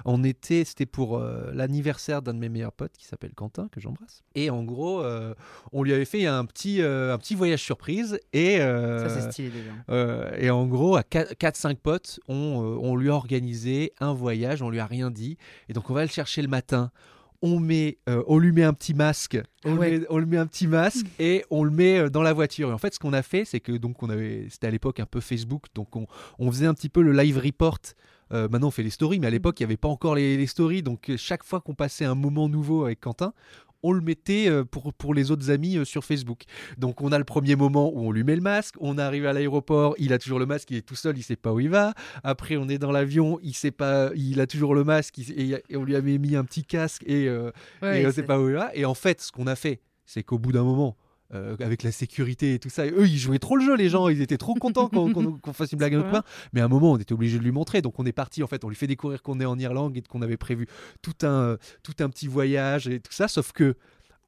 [0.05, 3.81] On était, c'était pour euh, l'anniversaire d'un de mes meilleurs potes qui s'appelle Quentin, que
[3.81, 4.23] j'embrasse.
[4.35, 5.35] Et en gros, euh,
[5.73, 8.19] on lui avait fait un petit, euh, un petit voyage surprise.
[8.33, 10.37] Et, euh, Ça, c'est stylé déjà.
[10.39, 14.81] et en gros, à 4-5 potes, on, on lui a organisé un voyage, on lui
[14.81, 15.39] a rien dit.
[15.69, 16.91] Et donc, on va le chercher le matin.
[17.43, 19.99] On, met, on lui met un petit masque, on, Ah lui ouais.
[19.99, 22.71] met, on lui met un petit masque et on le met dans la voiture.
[22.71, 24.99] Et en fait, ce qu'on a fait, c'est que donc on avait, c'était à l'époque
[24.99, 26.07] un peu Facebook, donc on,
[26.39, 27.81] on faisait un petit peu le live report.
[28.33, 30.37] Euh, maintenant, on fait les stories, mais à l'époque, il n'y avait pas encore les,
[30.37, 30.83] les stories.
[30.83, 33.33] Donc, chaque fois qu'on passait un moment nouveau avec Quentin,
[33.85, 36.43] on le mettait euh, pour, pour les autres amis euh, sur Facebook.
[36.79, 39.33] Donc on a le premier moment où on lui met le masque, on arrive à
[39.33, 41.71] l'aéroport, il a toujours le masque, il est tout seul, il sait pas où il
[41.71, 41.95] va.
[42.25, 45.63] Après on est dans l'avion, il sait pas, il a toujours le masque il- et,
[45.69, 47.51] et on lui avait mis un petit casque et, euh,
[47.83, 48.71] Ouais, et on c'est- sait pas où il va.
[48.75, 50.97] Et en fait, ce qu'on a fait, c'est qu'au bout d'un moment.
[51.35, 54.09] Euh, avec la sécurité et tout ça, eux ils jouaient trop le jeu, les gens,
[54.09, 56.25] ils étaient trop contents qu'on fasse une blague à notre copain.
[56.53, 58.43] Mais à un moment, on était obligé de lui montrer, donc on est parti.
[58.43, 60.67] En fait, on lui fait découvrir qu'on est en Irlande et qu'on avait prévu
[61.03, 63.29] tout un, tout un petit voyage et tout ça.
[63.29, 63.77] Sauf que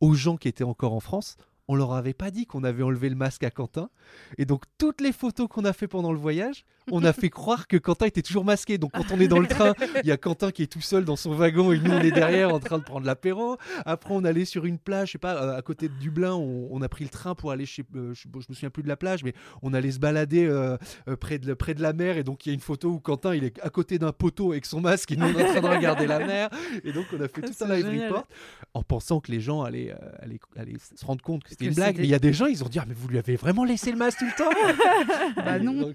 [0.00, 1.36] aux gens qui étaient encore en France,
[1.68, 3.90] on leur avait pas dit qu'on avait enlevé le masque à Quentin.
[4.38, 7.66] Et donc, toutes les photos qu'on a fait pendant le voyage, on a fait croire
[7.66, 8.78] que Quentin était toujours masqué.
[8.78, 11.04] Donc, quand on est dans le train, il y a Quentin qui est tout seul
[11.04, 13.56] dans son wagon et nous, on est derrière en train de prendre l'apéro.
[13.84, 16.82] Après, on allait sur une plage, je sais pas, à côté de Dublin, on, on
[16.82, 17.82] a pris le train pour aller chez.
[17.96, 20.46] euh, je, bon, je me souviens plus de la plage, mais on allait se balader
[20.46, 20.76] euh,
[21.08, 22.16] euh, près, de, près de la mer.
[22.16, 24.52] Et donc, il y a une photo où Quentin, il est à côté d'un poteau
[24.52, 26.50] avec son masque et nous, on est en train de regarder la mer.
[26.84, 28.26] Et donc, on a fait tout C'est un live report
[28.74, 31.96] en pensant que les gens allaient, allaient, allaient se rendre compte que c'était une blague.
[31.98, 33.64] Mais il y a des gens, ils ont dit ah, mais vous lui avez vraiment
[33.64, 34.50] laissé le masque tout le temps
[35.44, 35.92] Bah non.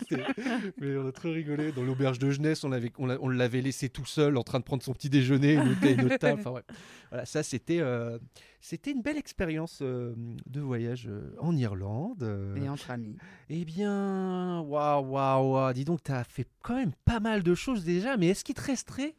[0.80, 1.72] Mais on a trop rigolé.
[1.72, 4.60] Dans l'auberge de jeunesse, on l'avait, on l'a- on l'avait laissé tout seul en train
[4.60, 6.40] de prendre son petit déjeuner, une table.
[6.40, 6.62] Enfin, ouais.
[7.10, 8.18] Voilà, ça c'était, euh,
[8.62, 10.14] c'était une belle expérience euh,
[10.50, 12.56] de voyage euh, en Irlande.
[12.62, 13.18] Et entre amis.
[13.50, 15.74] Eh bien, waouh, waouh, waouh.
[15.74, 18.56] Dis donc, tu as fait quand même pas mal de choses déjà, mais est-ce qu'il
[18.56, 19.16] te resterait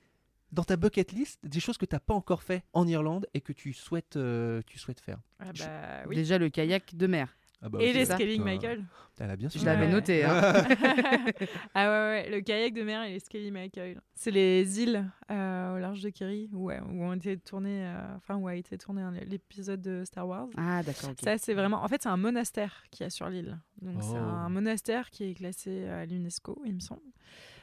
[0.52, 3.40] dans ta bucket list des choses que tu n'as pas encore fait en Irlande et
[3.40, 6.14] que tu souhaites, euh, tu souhaites faire Ah bah oui.
[6.16, 7.34] Déjà le kayak de mer.
[7.62, 8.42] ah bah, Et les scaling.
[8.42, 8.84] Michael.
[9.20, 9.92] Elle a bien Je l'avais Ouais.
[9.92, 10.24] noté.
[10.24, 10.32] hein.
[11.74, 14.00] ah ouais, ouais, le kayak de mer et les scaling Michael.
[14.14, 18.16] C'est les îles euh, au large de Kerry où, ouais, où ont été tournés, euh,
[18.16, 20.48] enfin où a été tourné l'épisode de Star Wars.
[20.56, 21.12] Ah d'accord.
[21.22, 21.82] Ça, c'est vraiment.
[21.84, 23.58] En fait, c'est un monastère qui a sur l'île.
[23.80, 24.16] Donc, c'est Oh.
[24.16, 27.02] un monastère qui est classé à l'UNESCO, il me semble.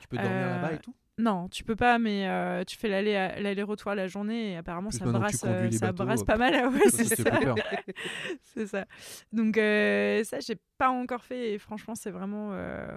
[0.01, 0.95] Tu peux dormir Euh, là-bas et tout?
[1.20, 4.99] Non, tu peux pas, mais euh, tu fais l'aller- l'aller-retour la journée et apparemment, Plus
[4.99, 6.55] ça brasse, euh, ça bateaux, brasse euh, pas mal.
[6.55, 7.39] ah ouais, c'est ça
[8.43, 8.86] c'est ça.
[9.34, 12.51] Donc, euh, ça, j'ai pas encore fait et franchement, c'est vraiment.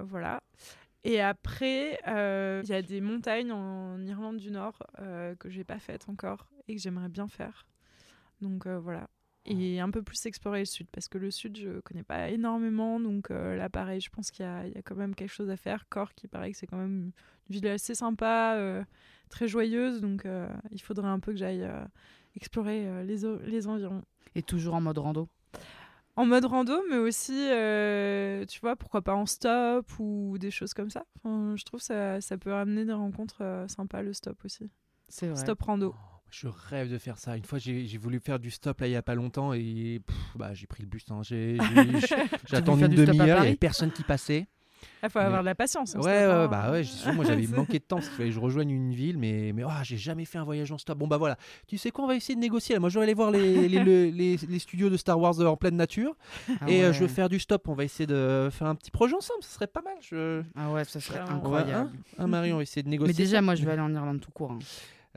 [0.04, 0.40] voilà.
[1.04, 4.78] Et après, il y a des montagnes en Irlande du Nord
[5.38, 7.66] que j'ai pas faites encore et que j'aimerais bien faire.
[8.40, 9.08] Donc voilà.
[9.44, 13.00] Et un peu plus explorer le sud parce que le sud, je connais pas énormément.
[13.00, 15.32] Donc euh, là, pareil, je pense qu'il y, a- il y a quand même quelque
[15.32, 15.88] chose à faire.
[15.88, 17.12] Cork, il paraît que c'est quand même une
[17.50, 18.84] ville assez sympa, euh,
[19.30, 20.00] très joyeuse.
[20.00, 21.68] Donc euh, il faudrait un peu que j'aille
[22.36, 23.16] explorer les,
[23.46, 24.02] les environs.
[24.36, 25.28] Et toujours en mode rando?
[26.14, 27.32] En mode rando, mais aussi,
[28.48, 31.04] tu vois, pourquoi pas en stop ou des choses comme ça.
[31.16, 34.70] Enfin, je trouve que ça, ça peut amener des rencontres sympas, le stop aussi.
[35.08, 35.36] C'est vrai.
[35.40, 35.94] Stop rando.
[36.32, 37.36] Je rêve de faire ça.
[37.36, 40.16] Une fois, j'ai voulu faire du stop là il y a pas longtemps et pff,
[40.34, 41.04] bah, j'ai pris le bus.
[41.10, 41.20] hein.
[41.22, 41.58] J'ai
[42.52, 44.46] attendu une demi-heure, il y Paris avait personne qui passait.
[45.04, 45.94] Il faut Mais- avoir de la patience.
[45.94, 46.48] en Ouais, ouais, hein.
[46.48, 48.92] bah ouais, sûr, moi j'avais manqué de temps parce qu'il fallait que je rejoigne une
[48.92, 50.98] ville, mais, mais oh, j'ai jamais fait un voyage en stop.
[50.98, 51.36] Bon bah voilà,
[51.68, 52.76] tu sais quoi, on va essayer de négocier.
[52.80, 55.46] Moi je vais aller voir les, les, le- les- les studios de Star Wars euh,
[55.46, 56.16] en pleine nature
[56.60, 56.92] Ah et euh, ouais.
[56.94, 57.68] je veux faire du stop.
[57.68, 59.94] On va essayer de faire un petit projet ensemble, ce serait pas mal.
[60.00, 60.42] Je...
[60.56, 61.70] Ah ouais, ça serait va, incroyable.
[61.72, 63.12] hein, hein, Marie, on va essayer de négocier.
[63.12, 63.42] Mais déjà, ça.
[63.42, 64.50] moi, je vais aller en Irlande tout court.
[64.52, 64.58] hein.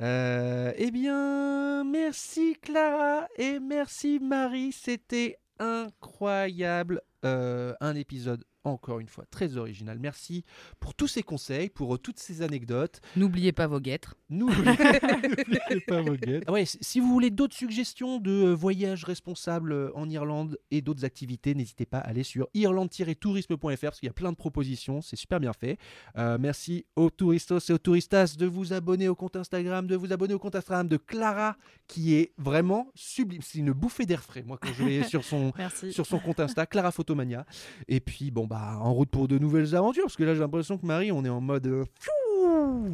[0.02, 4.72] Euh, eh bien, merci Clara et merci Marie.
[4.72, 7.02] C'était incroyable.
[7.24, 9.98] Euh, un épisode, encore une fois, très original.
[10.00, 10.44] Merci
[10.80, 13.02] pour tous ces conseils, pour euh, toutes ces anecdotes.
[13.16, 14.16] N'oubliez pas vos guêtres.
[14.30, 14.64] N'oubliez
[15.88, 16.44] pas vos guettes.
[16.48, 20.82] Ah ouais, si- vous voulez d'autres suggestions de euh, voyages responsables euh, en Irlande et
[20.82, 25.02] d'autres activités, n'hésitez pas à aller sur irlande-tourisme.fr parce qu'il y a plein de propositions,
[25.02, 25.78] c'est super bien fait.
[26.18, 30.12] Euh, merci aux touristos et aux touristas de vous abonner au compte Instagram, de vous
[30.14, 31.58] abonner au compte Instagram de Clara
[31.88, 33.42] qui est vraiment sublime.
[33.42, 35.92] C'est une bouffée d'air frais, moi, quand je vais sur son, Merci.
[35.94, 37.46] sur son compte Insta, Clara Photomania.
[37.88, 40.78] Et puis, bon, bah, en route pour de nouvelles aventures parce que là, j'ai l'impression
[40.78, 41.68] que Marie, on est en mode.
[41.68, 41.84] euh,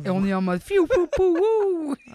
[0.06, 1.96] Et on est en mode fiou pou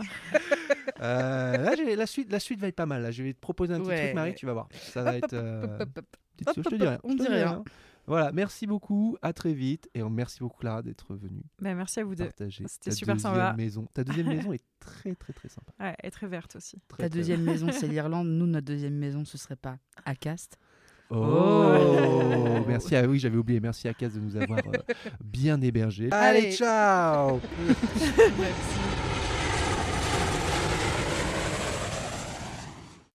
[1.01, 3.03] Euh, là, j'ai- la, suite, la suite va être pas mal.
[3.03, 3.11] Là.
[3.11, 4.03] Je vais te proposer un petit Ouais.
[4.05, 4.68] truc, Marie, tu vas voir.
[4.72, 5.34] Ça va être.
[5.34, 6.07] euh, hop, hop, hop.
[6.36, 6.99] petite hop, chose, je te dis rien.
[7.05, 7.64] on je te dit dis rien.
[8.07, 9.90] Voilà, merci beaucoup, à très vite.
[9.94, 12.24] Et merci beaucoup, Clara, d'être venue Bah, merci à vous deux.
[12.24, 12.64] partager.
[12.68, 13.53] C'était ta super deuxième sympa.
[13.57, 13.86] Maison.
[13.92, 15.72] Ta deuxième maison est très, très, très sympa.
[15.80, 16.78] Ouais, et très verte aussi.
[16.88, 18.28] Très, Ta très- deuxième maison, c'est l'Irlande.
[18.28, 20.57] Nous, notre deuxième maison, ce serait pas Acast.
[21.11, 22.96] Oh, merci.
[22.96, 23.61] À, oui, j'avais oublié.
[23.61, 24.94] Merci à Cass de nous avoir euh,
[25.24, 26.09] bien hébergés.
[26.11, 26.38] Allez.
[26.38, 28.80] Allez ciao Merci.